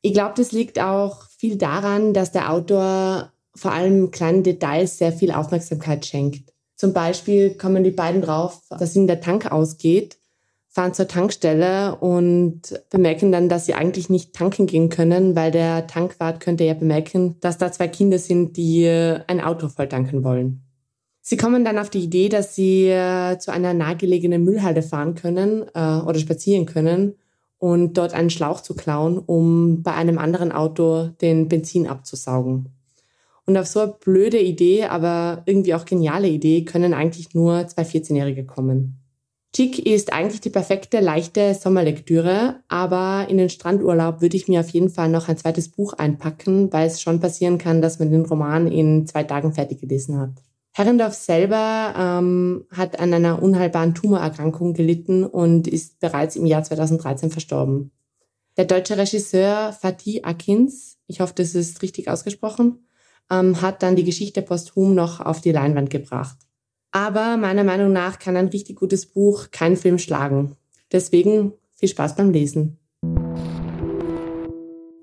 Ich 0.02 0.12
glaube, 0.12 0.34
das 0.36 0.52
liegt 0.52 0.78
auch 0.80 1.24
viel 1.38 1.56
daran, 1.56 2.12
dass 2.12 2.32
der 2.32 2.52
Autor 2.52 3.32
vor 3.54 3.72
allem 3.72 4.10
kleinen 4.10 4.42
Details 4.42 4.98
sehr 4.98 5.12
viel 5.12 5.32
Aufmerksamkeit 5.32 6.06
schenkt. 6.06 6.52
Zum 6.76 6.92
Beispiel 6.92 7.54
kommen 7.54 7.84
die 7.84 7.90
beiden 7.90 8.22
drauf, 8.22 8.62
dass 8.70 8.96
ihnen 8.96 9.06
der 9.06 9.20
Tank 9.20 9.50
ausgeht 9.52 10.18
fahren 10.72 10.94
zur 10.94 11.06
Tankstelle 11.06 11.96
und 11.96 12.62
bemerken 12.88 13.30
dann, 13.30 13.50
dass 13.50 13.66
sie 13.66 13.74
eigentlich 13.74 14.08
nicht 14.08 14.32
tanken 14.32 14.66
gehen 14.66 14.88
können, 14.88 15.36
weil 15.36 15.50
der 15.50 15.86
Tankwart 15.86 16.40
könnte 16.40 16.64
ja 16.64 16.72
bemerken, 16.72 17.36
dass 17.40 17.58
da 17.58 17.70
zwei 17.70 17.88
Kinder 17.88 18.18
sind, 18.18 18.56
die 18.56 18.88
ein 18.88 19.42
Auto 19.42 19.68
voll 19.68 19.88
tanken 19.88 20.24
wollen. 20.24 20.62
Sie 21.20 21.36
kommen 21.36 21.64
dann 21.64 21.78
auf 21.78 21.90
die 21.90 22.02
Idee, 22.02 22.30
dass 22.30 22.54
sie 22.54 22.88
äh, 22.88 23.38
zu 23.38 23.52
einer 23.52 23.74
nahegelegenen 23.74 24.42
Müllhalde 24.42 24.82
fahren 24.82 25.14
können 25.14 25.62
äh, 25.74 26.00
oder 26.00 26.18
spazieren 26.18 26.64
können 26.64 27.16
und 27.58 27.98
dort 27.98 28.14
einen 28.14 28.30
Schlauch 28.30 28.62
zu 28.62 28.74
klauen, 28.74 29.18
um 29.18 29.82
bei 29.82 29.92
einem 29.92 30.18
anderen 30.18 30.52
Auto 30.52 31.10
den 31.20 31.48
Benzin 31.48 31.86
abzusaugen. 31.86 32.70
Und 33.44 33.56
auf 33.58 33.66
so 33.66 33.80
eine 33.80 33.92
blöde 33.92 34.40
Idee, 34.40 34.84
aber 34.84 35.42
irgendwie 35.44 35.74
auch 35.74 35.84
geniale 35.84 36.28
Idee, 36.28 36.64
können 36.64 36.94
eigentlich 36.94 37.34
nur 37.34 37.68
zwei 37.68 37.82
14-Jährige 37.82 38.46
kommen. 38.46 39.01
Chick 39.54 39.84
ist 39.84 40.14
eigentlich 40.14 40.40
die 40.40 40.48
perfekte, 40.48 41.00
leichte 41.00 41.54
Sommerlektüre, 41.54 42.60
aber 42.68 43.26
in 43.28 43.36
den 43.36 43.50
Strandurlaub 43.50 44.22
würde 44.22 44.36
ich 44.36 44.48
mir 44.48 44.60
auf 44.60 44.70
jeden 44.70 44.88
Fall 44.88 45.10
noch 45.10 45.28
ein 45.28 45.36
zweites 45.36 45.68
Buch 45.68 45.92
einpacken, 45.92 46.72
weil 46.72 46.86
es 46.86 47.02
schon 47.02 47.20
passieren 47.20 47.58
kann, 47.58 47.82
dass 47.82 47.98
man 47.98 48.10
den 48.10 48.24
Roman 48.24 48.66
in 48.66 49.06
zwei 49.06 49.24
Tagen 49.24 49.52
fertig 49.52 49.80
gelesen 49.80 50.18
hat. 50.18 50.30
Herrendorf 50.72 51.12
selber 51.12 51.94
ähm, 51.98 52.64
hat 52.70 52.98
an 52.98 53.12
einer 53.12 53.42
unheilbaren 53.42 53.94
Tumorerkrankung 53.94 54.72
gelitten 54.72 55.22
und 55.22 55.68
ist 55.68 56.00
bereits 56.00 56.34
im 56.34 56.46
Jahr 56.46 56.64
2013 56.64 57.30
verstorben. 57.30 57.90
Der 58.56 58.64
deutsche 58.64 58.96
Regisseur 58.96 59.74
Fatih 59.78 60.24
Akins, 60.24 60.98
ich 61.06 61.20
hoffe, 61.20 61.34
das 61.36 61.54
ist 61.54 61.82
richtig 61.82 62.08
ausgesprochen, 62.08 62.86
ähm, 63.30 63.60
hat 63.60 63.82
dann 63.82 63.96
die 63.96 64.04
Geschichte 64.04 64.40
posthum 64.40 64.94
noch 64.94 65.20
auf 65.20 65.42
die 65.42 65.52
Leinwand 65.52 65.90
gebracht. 65.90 66.38
Aber 66.94 67.38
meiner 67.38 67.64
Meinung 67.64 67.90
nach 67.90 68.18
kann 68.18 68.36
ein 68.36 68.48
richtig 68.48 68.76
gutes 68.76 69.06
Buch 69.06 69.50
keinen 69.50 69.78
Film 69.78 69.98
schlagen. 69.98 70.56
Deswegen 70.92 71.54
viel 71.72 71.88
Spaß 71.88 72.16
beim 72.16 72.30
Lesen. 72.30 72.78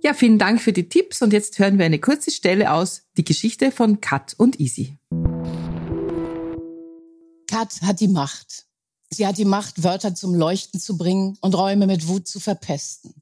Ja, 0.03 0.13
vielen 0.13 0.37
Dank 0.37 0.61
für 0.61 0.71
die 0.71 0.87
Tipps 0.87 1.23
und 1.23 1.33
jetzt 1.33 1.57
hören 1.57 1.79
wir 1.79 1.85
eine 1.85 1.99
kurze 1.99 2.29
Stelle 2.29 2.71
aus 2.71 3.07
Die 3.17 3.23
Geschichte 3.23 3.71
von 3.71 3.99
Kat 4.01 4.35
und 4.37 4.59
Easy. 4.59 4.97
Kat 7.47 7.81
hat 7.81 7.99
die 7.99 8.07
Macht. 8.07 8.67
Sie 9.09 9.25
hat 9.25 9.39
die 9.39 9.45
Macht, 9.45 9.83
Wörter 9.83 10.13
zum 10.13 10.35
Leuchten 10.35 10.79
zu 10.79 10.95
bringen 10.95 11.37
und 11.41 11.55
Räume 11.55 11.87
mit 11.87 12.07
Wut 12.07 12.27
zu 12.27 12.39
verpesten. 12.39 13.15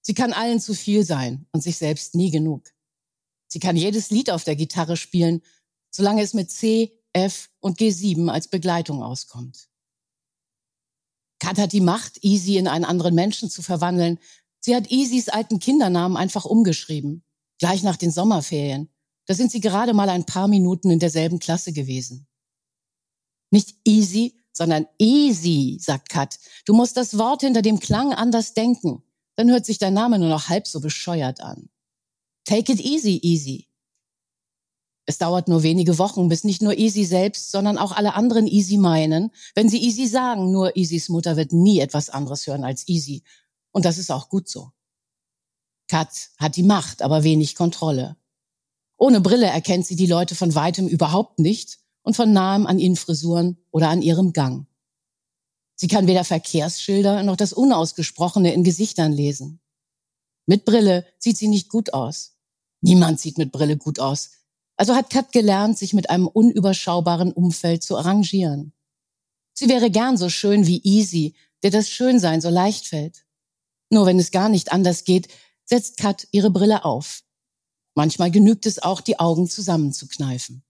Sie 0.00 0.14
kann 0.14 0.32
allen 0.32 0.60
zu 0.60 0.72
viel 0.72 1.04
sein 1.04 1.46
und 1.52 1.62
sich 1.62 1.76
selbst 1.76 2.14
nie 2.14 2.30
genug. 2.30 2.64
Sie 3.48 3.58
kann 3.58 3.76
jedes 3.76 4.10
Lied 4.10 4.30
auf 4.30 4.44
der 4.44 4.56
Gitarre 4.56 4.96
spielen, 4.96 5.42
solange 5.90 6.22
es 6.22 6.32
mit 6.32 6.50
C, 6.50 6.96
F 7.16 7.48
und 7.60 7.78
G7 7.78 8.28
als 8.28 8.48
Begleitung 8.48 9.02
auskommt. 9.02 9.68
Kat 11.38 11.58
hat 11.58 11.72
die 11.72 11.80
Macht, 11.80 12.22
Easy 12.22 12.56
in 12.58 12.68
einen 12.68 12.84
anderen 12.84 13.14
Menschen 13.14 13.50
zu 13.50 13.62
verwandeln. 13.62 14.18
Sie 14.60 14.74
hat 14.74 14.90
Easys 14.90 15.28
alten 15.28 15.58
Kindernamen 15.58 16.16
einfach 16.16 16.44
umgeschrieben. 16.44 17.24
Gleich 17.58 17.82
nach 17.82 17.96
den 17.96 18.10
Sommerferien. 18.10 18.90
Da 19.26 19.34
sind 19.34 19.50
sie 19.50 19.60
gerade 19.60 19.94
mal 19.94 20.08
ein 20.08 20.26
paar 20.26 20.48
Minuten 20.48 20.90
in 20.90 20.98
derselben 20.98 21.38
Klasse 21.38 21.72
gewesen. 21.72 22.26
Nicht 23.50 23.74
easy, 23.84 24.44
sondern 24.52 24.86
easy, 24.98 25.78
sagt 25.80 26.10
Kat. 26.10 26.38
Du 26.64 26.74
musst 26.74 26.96
das 26.96 27.18
Wort 27.18 27.42
hinter 27.42 27.62
dem 27.62 27.80
Klang 27.80 28.12
anders 28.12 28.54
denken. 28.54 29.02
Dann 29.36 29.50
hört 29.50 29.66
sich 29.66 29.78
dein 29.78 29.94
Name 29.94 30.18
nur 30.18 30.28
noch 30.28 30.48
halb 30.48 30.66
so 30.66 30.80
bescheuert 30.80 31.40
an. 31.40 31.68
Take 32.44 32.72
it 32.72 32.80
easy, 32.80 33.18
easy. 33.22 33.65
Es 35.06 35.18
dauert 35.18 35.46
nur 35.46 35.62
wenige 35.62 35.98
Wochen, 35.98 36.28
bis 36.28 36.42
nicht 36.42 36.62
nur 36.62 36.76
Easy 36.76 37.04
selbst, 37.04 37.52
sondern 37.52 37.78
auch 37.78 37.92
alle 37.92 38.14
anderen 38.14 38.48
Easy 38.48 38.76
meinen, 38.76 39.30
wenn 39.54 39.68
sie 39.68 39.82
Easy 39.82 40.08
sagen, 40.08 40.50
nur 40.50 40.76
Easys 40.76 41.08
Mutter 41.08 41.36
wird 41.36 41.52
nie 41.52 41.78
etwas 41.78 42.10
anderes 42.10 42.46
hören 42.46 42.64
als 42.64 42.88
Easy. 42.88 43.22
Und 43.70 43.84
das 43.84 43.98
ist 43.98 44.10
auch 44.10 44.28
gut 44.28 44.48
so. 44.48 44.72
Kat 45.88 46.30
hat 46.38 46.56
die 46.56 46.64
Macht, 46.64 47.02
aber 47.02 47.22
wenig 47.22 47.54
Kontrolle. 47.54 48.16
Ohne 48.96 49.20
Brille 49.20 49.46
erkennt 49.46 49.86
sie 49.86 49.94
die 49.94 50.06
Leute 50.06 50.34
von 50.34 50.54
weitem 50.56 50.88
überhaupt 50.88 51.38
nicht 51.38 51.78
und 52.02 52.16
von 52.16 52.32
nahem 52.32 52.66
an 52.66 52.80
ihren 52.80 52.96
Frisuren 52.96 53.58
oder 53.70 53.90
an 53.90 54.02
ihrem 54.02 54.32
Gang. 54.32 54.66
Sie 55.76 55.88
kann 55.88 56.06
weder 56.06 56.24
Verkehrsschilder 56.24 57.22
noch 57.22 57.36
das 57.36 57.52
Unausgesprochene 57.52 58.52
in 58.54 58.64
Gesichtern 58.64 59.12
lesen. 59.12 59.60
Mit 60.46 60.64
Brille 60.64 61.06
sieht 61.18 61.36
sie 61.36 61.48
nicht 61.48 61.68
gut 61.68 61.92
aus. 61.92 62.36
Niemand 62.80 63.20
sieht 63.20 63.36
mit 63.36 63.52
Brille 63.52 63.76
gut 63.76 64.00
aus. 64.00 64.30
Also 64.76 64.94
hat 64.94 65.10
Kat 65.10 65.32
gelernt, 65.32 65.78
sich 65.78 65.94
mit 65.94 66.10
einem 66.10 66.26
unüberschaubaren 66.26 67.32
Umfeld 67.32 67.82
zu 67.82 67.96
arrangieren. 67.96 68.72
Sie 69.54 69.68
wäre 69.68 69.90
gern 69.90 70.16
so 70.18 70.28
schön 70.28 70.66
wie 70.66 70.82
Easy, 70.84 71.34
der 71.62 71.70
das 71.70 71.88
Schönsein 71.88 72.40
so 72.40 72.50
leicht 72.50 72.86
fällt. 72.86 73.24
Nur 73.90 74.04
wenn 74.04 74.18
es 74.18 74.30
gar 74.30 74.48
nicht 74.48 74.72
anders 74.72 75.04
geht, 75.04 75.28
setzt 75.64 75.96
Kat 75.96 76.28
ihre 76.30 76.50
Brille 76.50 76.84
auf. 76.84 77.22
Manchmal 77.94 78.30
genügt 78.30 78.66
es 78.66 78.82
auch, 78.82 79.00
die 79.00 79.18
Augen 79.18 79.48
zusammenzukneifen. 79.48 80.62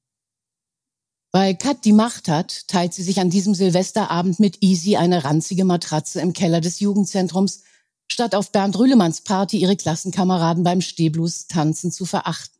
Weil 1.33 1.57
Kat 1.57 1.85
die 1.85 1.93
Macht 1.93 2.29
hat, 2.29 2.69
teilt 2.69 2.95
sie 2.95 3.03
sich 3.03 3.21
an 3.21 3.29
diesem 3.29 3.55
Silvesterabend 3.55 4.39
mit 4.39 4.63
Easy 4.63 4.97
eine 4.97 5.25
ranzige 5.25 5.65
Matratze 5.65 6.21
im 6.21 6.33
Keller 6.33 6.61
des 6.61 6.79
Jugendzentrums, 6.79 7.63
statt 8.11 8.35
auf 8.35 8.53
Bernd 8.53 8.79
Rühlemanns 8.79 9.23
Party 9.23 9.59
ihre 9.59 9.77
Klassenkameraden 9.77 10.63
beim 10.63 10.81
Stehblues 10.81 11.49
tanzen 11.49 11.91
zu 11.91 12.07
verachten. 12.07 12.56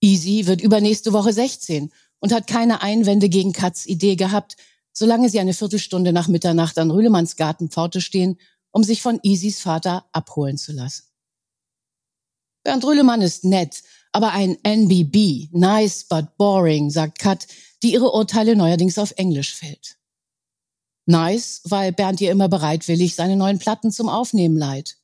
Easy 0.00 0.46
wird 0.46 0.62
übernächste 0.62 1.12
Woche 1.12 1.32
16 1.32 1.92
und 2.20 2.32
hat 2.32 2.46
keine 2.46 2.82
Einwände 2.82 3.28
gegen 3.28 3.52
Katz 3.52 3.86
Idee 3.86 4.16
gehabt, 4.16 4.56
solange 4.92 5.28
sie 5.28 5.40
eine 5.40 5.54
Viertelstunde 5.54 6.12
nach 6.12 6.28
Mitternacht 6.28 6.78
an 6.78 6.90
Rühlemanns 6.90 7.36
Gartenpforte 7.36 8.00
stehen, 8.00 8.38
um 8.70 8.82
sich 8.82 9.02
von 9.02 9.20
Easys 9.22 9.60
Vater 9.60 10.06
abholen 10.12 10.58
zu 10.58 10.72
lassen. 10.72 11.04
Bernd 12.64 12.84
Rühlemann 12.84 13.22
ist 13.22 13.44
nett, 13.44 13.82
aber 14.12 14.32
ein 14.32 14.58
NBB, 14.62 15.48
nice 15.52 16.04
but 16.04 16.36
boring, 16.36 16.90
sagt 16.90 17.18
Kat, 17.18 17.46
die 17.82 17.92
ihre 17.92 18.12
Urteile 18.12 18.56
neuerdings 18.56 18.98
auf 18.98 19.12
Englisch 19.16 19.54
fällt. 19.54 19.96
Nice, 21.06 21.62
weil 21.64 21.92
Bernd 21.92 22.20
ihr 22.20 22.30
immer 22.30 22.48
bereitwillig 22.48 23.14
seine 23.14 23.36
neuen 23.36 23.58
Platten 23.58 23.90
zum 23.90 24.08
Aufnehmen 24.08 24.56
leiht. 24.56 24.98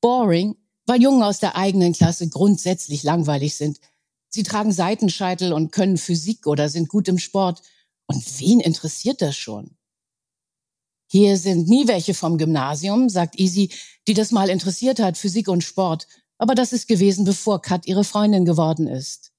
Boring, 0.00 0.56
weil 0.86 1.02
Jungen 1.02 1.22
aus 1.22 1.38
der 1.38 1.56
eigenen 1.56 1.92
Klasse 1.92 2.28
grundsätzlich 2.28 3.02
langweilig 3.02 3.54
sind– 3.56 3.78
Sie 4.34 4.42
tragen 4.42 4.72
Seitenscheitel 4.72 5.52
und 5.52 5.72
können 5.72 5.98
Physik 5.98 6.46
oder 6.46 6.68
sind 6.68 6.88
gut 6.88 7.08
im 7.08 7.18
Sport. 7.18 7.62
Und 8.06 8.24
wen 8.40 8.60
interessiert 8.60 9.20
das 9.20 9.36
schon? 9.36 9.76
Hier 11.10 11.36
sind 11.36 11.68
nie 11.68 11.86
welche 11.88 12.14
vom 12.14 12.38
Gymnasium, 12.38 13.10
sagt 13.10 13.38
Easy, 13.38 13.70
die 14.08 14.14
das 14.14 14.30
mal 14.30 14.48
interessiert 14.48 14.98
hat, 14.98 15.18
Physik 15.18 15.48
und 15.48 15.62
Sport. 15.62 16.06
Aber 16.38 16.54
das 16.54 16.72
ist 16.72 16.88
gewesen, 16.88 17.26
bevor 17.26 17.60
Kat 17.60 17.86
ihre 17.86 18.04
Freundin 18.04 18.46
geworden 18.46 18.86
ist. 18.86 19.32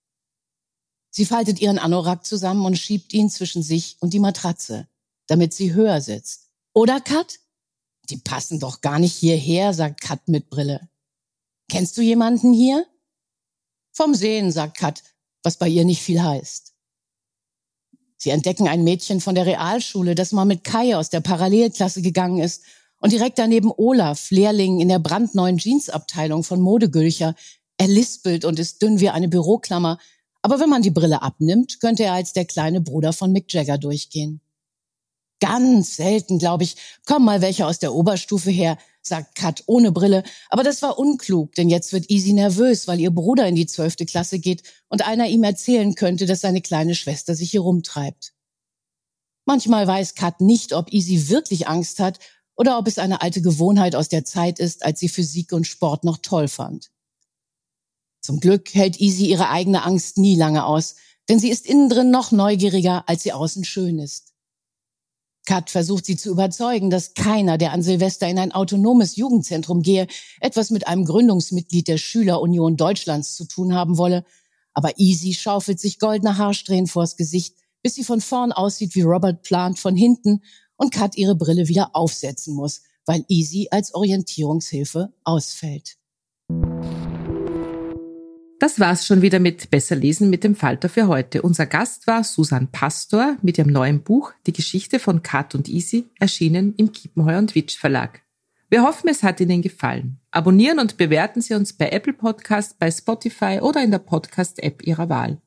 Sie 1.10 1.26
faltet 1.26 1.60
ihren 1.60 1.80
Anorak 1.80 2.26
zusammen 2.26 2.66
und 2.66 2.78
schiebt 2.78 3.14
ihn 3.14 3.30
zwischen 3.30 3.64
sich 3.64 3.98
und 4.00 4.14
die 4.14 4.20
Matratze, 4.20 4.88
damit 5.28 5.54
sie 5.54 5.74
höher 5.74 6.02
sitzt. 6.02 6.52
Oder 6.74 7.02
Kat? 7.02 7.40
Die 8.10 8.18
passen 8.18 8.60
doch 8.60 8.82
gar 8.82 9.00
nicht 9.00 9.16
hierher, 9.16 9.74
sagt 9.74 10.02
Kat 10.02 10.28
mit 10.28 10.50
Brille. 10.52 10.88
Kennst 11.70 11.98
du 11.98 12.02
jemanden 12.02 12.54
hier? 12.54 12.86
Vom 13.94 14.16
Sehen, 14.16 14.52
sagt 14.52 14.78
Kat, 14.78 15.04
was 15.44 15.58
bei 15.58 15.68
ihr 15.70 15.86
nicht 15.86 16.02
viel 16.02 16.22
heißt. 16.22 16.74
Sie 18.18 18.32
entdecken 18.32 18.68
ein 18.68 18.84
Mädchen 18.84 19.22
von 19.22 19.36
der 19.36 19.46
Realschule, 19.46 20.16
das 20.16 20.32
mal 20.32 20.46
mit 20.46 20.64
Kai 20.64 20.98
aus 20.98 21.10
der 21.10 21.20
Parallelklasse 21.20 22.02
gegangen 22.02 22.40
ist 22.40 22.64
und 22.98 23.12
direkt 23.12 23.38
daneben 23.38 23.72
Olaf, 23.76 24.32
Lehrling 24.32 24.80
in 24.80 24.88
der 24.88 25.00
brandneuen 25.00 25.58
Jeansabteilung 25.58 26.44
von 26.44 26.60
Modegülcher. 26.60 27.36
Er 27.78 27.88
lispelt 27.88 28.46
und 28.46 28.60
ist 28.60 28.82
dünn 28.82 29.00
wie 29.00 29.10
eine 29.10 29.28
Büroklammer, 29.28 30.00
aber 30.42 30.60
wenn 30.60 30.70
man 30.70 30.82
die 30.82 30.92
Brille 30.92 31.22
abnimmt, 31.22 31.80
könnte 31.80 32.04
er 32.04 32.14
als 32.14 32.34
der 32.34 32.46
kleine 32.46 32.82
Bruder 32.82 33.14
von 33.14 33.32
Mick 33.32 33.54
Jagger 33.54 33.78
durchgehen. 33.78 34.42
Ganz 35.39 35.98
selten, 35.98 36.39
glaube 36.39 36.63
ich, 36.63 36.76
kommen 37.06 37.26
mal 37.26 37.41
welche 37.41 37.65
aus 37.67 37.80
der 37.80 37.93
Oberstufe 37.93 38.50
her, 38.50 38.78
sagt 39.02 39.36
Kat 39.36 39.63
ohne 39.65 39.91
Brille. 39.91 40.24
Aber 40.50 40.63
das 40.63 40.82
war 40.82 40.98
unklug, 40.98 41.54
denn 41.56 41.69
jetzt 41.69 41.91
wird 41.91 42.10
Easy 42.10 42.34
nervös, 42.34 42.88
weil 42.88 43.00
ihr 43.00 43.12
Bruder 43.12 43.48
in 43.48 43.56
die 43.56 43.65
zwölfte 43.65 44.06
Klasse 44.06 44.39
geht 44.39 44.63
und 44.88 45.06
einer 45.06 45.28
ihm 45.28 45.43
erzählen 45.43 45.96
könnte, 45.96 46.26
dass 46.26 46.41
seine 46.41 46.62
kleine 46.62 46.96
Schwester 46.96 47.36
sich 47.36 47.52
hier 47.52 47.62
rumtreibt. 47.62 48.34
Manchmal 49.46 49.86
weiß 49.86 50.15
Kat 50.15 50.39
nicht, 50.39 50.74
ob 50.74 50.93
Easy 50.93 51.28
wirklich 51.28 51.67
Angst 51.67 52.00
hat 52.00 52.19
oder 52.56 52.78
ob 52.78 52.88
es 52.88 52.98
eine 52.98 53.22
alte 53.22 53.41
Gewohnheit 53.41 53.96
aus 53.96 54.08
der 54.08 54.24
Zeit 54.24 54.60
ist, 54.60 54.86
als 54.86 55.00
sie 55.00 55.10
Physik 55.10 55.52
und 55.52 55.67
Sport 55.67 56.04
noch 56.06 56.19
toll 56.19 56.48
fand. 56.48 56.91
Zum 58.22 58.39
Glück 58.39 58.74
hält 58.74 59.02
Easy 59.02 59.26
ihre 59.26 59.50
eigene 59.50 59.84
Angst 59.84 60.17
nie 60.17 60.38
lange 60.38 60.65
aus, 60.65 60.96
denn 61.28 61.39
sie 61.39 61.50
ist 61.50 61.65
innen 61.65 61.89
drin 61.89 62.10
noch 62.10 62.32
neugieriger, 62.32 63.04
als 63.08 63.24
sie 63.24 63.34
außen 63.34 63.65
schön 63.65 64.00
ist. 64.00 64.33
Kat 65.46 65.70
versucht 65.70 66.06
sie 66.06 66.16
zu 66.16 66.30
überzeugen, 66.30 66.90
dass 66.90 67.14
keiner, 67.14 67.58
der 67.58 67.74
an 67.74 67.82
Silvester 67.82 68.28
in 68.28 68.40
ein 68.40 68.54
autonomes 68.54 69.18
Jugendzentrum 69.18 69.82
gehe, 69.82 70.08
etwas 70.40 70.70
mit 70.70 70.88
einem 70.88 71.06
Gründungsmitglied 71.06 71.88
der 71.88 71.98
Schülerunion 71.98 72.78
Deutschlands 72.78 73.36
zu 73.36 73.46
tun 73.46 73.74
haben 73.74 73.98
wolle. 73.98 74.26
Aber 74.74 74.98
Easy 74.98 75.34
schaufelt 75.34 75.80
sich 75.80 76.00
goldene 76.00 76.38
Haarsträhnen 76.38 76.88
vors 76.88 77.18
Gesicht, 77.18 77.56
bis 77.82 77.96
sie 77.96 78.04
von 78.04 78.22
vorn 78.22 78.54
aussieht 78.54 78.96
wie 78.96 79.02
Robert 79.02 79.44
Plant 79.44 79.78
von 79.80 79.96
hinten 79.96 80.42
und 80.78 80.94
Kat 80.94 81.18
ihre 81.18 81.36
Brille 81.36 81.68
wieder 81.68 81.92
aufsetzen 81.94 82.56
muss, 82.56 82.82
weil 83.06 83.26
Easy 83.28 83.68
als 83.70 83.94
Orientierungshilfe 83.94 85.14
ausfällt. 85.26 85.98
Das 88.64 88.80
war's 88.80 89.05
schon 89.05 89.22
wieder 89.22 89.41
mit 89.41 89.72
Besser 89.72 89.97
lesen 89.97 90.30
mit 90.30 90.45
dem 90.45 90.55
Falter 90.55 90.88
für 90.88 91.09
heute. 91.09 91.41
Unser 91.41 91.66
Gast 91.66 92.07
war 92.07 92.24
Susan 92.24 92.70
Pastor 92.70 93.36
mit 93.41 93.57
ihrem 93.57 93.74
neuen 93.74 94.03
Buch 94.03 94.32
Die 94.47 94.53
Geschichte 94.53 94.99
von 94.99 95.22
Kat 95.22 95.53
und 95.53 95.68
Easy, 95.68 96.05
erschienen 96.18 96.74
im 96.78 96.93
Kiepenheuer 96.93 97.39
und 97.39 97.55
Witsch 97.55 97.78
Verlag. 97.78 98.22
Wir 98.70 98.84
hoffen, 98.84 99.09
es 99.09 99.22
hat 99.22 99.41
Ihnen 99.41 99.61
gefallen. 99.61 100.22
Abonnieren 100.32 100.80
und 100.80 100.95
bewerten 100.95 101.41
Sie 101.41 101.55
uns 101.55 101.74
bei 101.74 101.89
Apple 101.89 102.14
Podcast, 102.14 102.80
bei 102.80 102.89
Spotify 102.89 103.59
oder 103.61 103.84
in 103.84 103.91
der 103.91 103.99
Podcast-App 103.99 104.88
Ihrer 104.88 105.09
Wahl. 105.09 105.41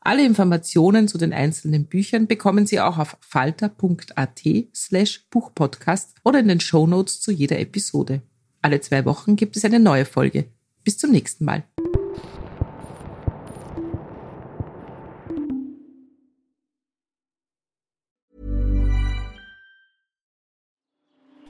Alle 0.00 0.24
Informationen 0.24 1.06
zu 1.06 1.18
den 1.18 1.34
einzelnen 1.34 1.84
Büchern 1.84 2.26
bekommen 2.26 2.64
Sie 2.64 2.80
auch 2.80 2.96
auf 2.96 3.18
falter.at 3.20 4.40
slash 4.74 5.26
Buchpodcast 5.28 6.14
oder 6.24 6.38
in 6.38 6.48
den 6.48 6.60
Shownotes 6.60 7.20
zu 7.20 7.30
jeder 7.30 7.58
Episode. 7.58 8.22
Alle 8.62 8.80
zwei 8.80 9.04
Wochen 9.04 9.36
gibt 9.36 9.58
es 9.58 9.66
eine 9.66 9.80
neue 9.80 10.06
Folge. 10.06 10.46
Bis 10.82 10.96
zum 10.96 11.10
nächsten 11.10 11.44
Mal. 11.44 11.64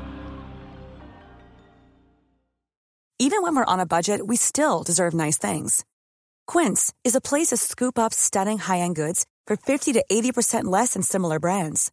Even 3.22 3.42
when 3.42 3.54
we're 3.54 3.66
on 3.66 3.80
a 3.80 3.86
budget, 3.86 4.26
we 4.26 4.36
still 4.36 4.82
deserve 4.82 5.12
nice 5.12 5.36
things. 5.36 5.84
Quince 6.46 6.94
is 7.04 7.14
a 7.14 7.20
place 7.20 7.48
to 7.48 7.58
scoop 7.58 7.98
up 7.98 8.14
stunning 8.14 8.56
high-end 8.58 8.96
goods 8.96 9.26
for 9.46 9.56
50 9.56 9.92
to 9.92 10.02
80% 10.10 10.64
less 10.64 10.94
than 10.94 11.02
similar 11.02 11.38
brands. 11.38 11.92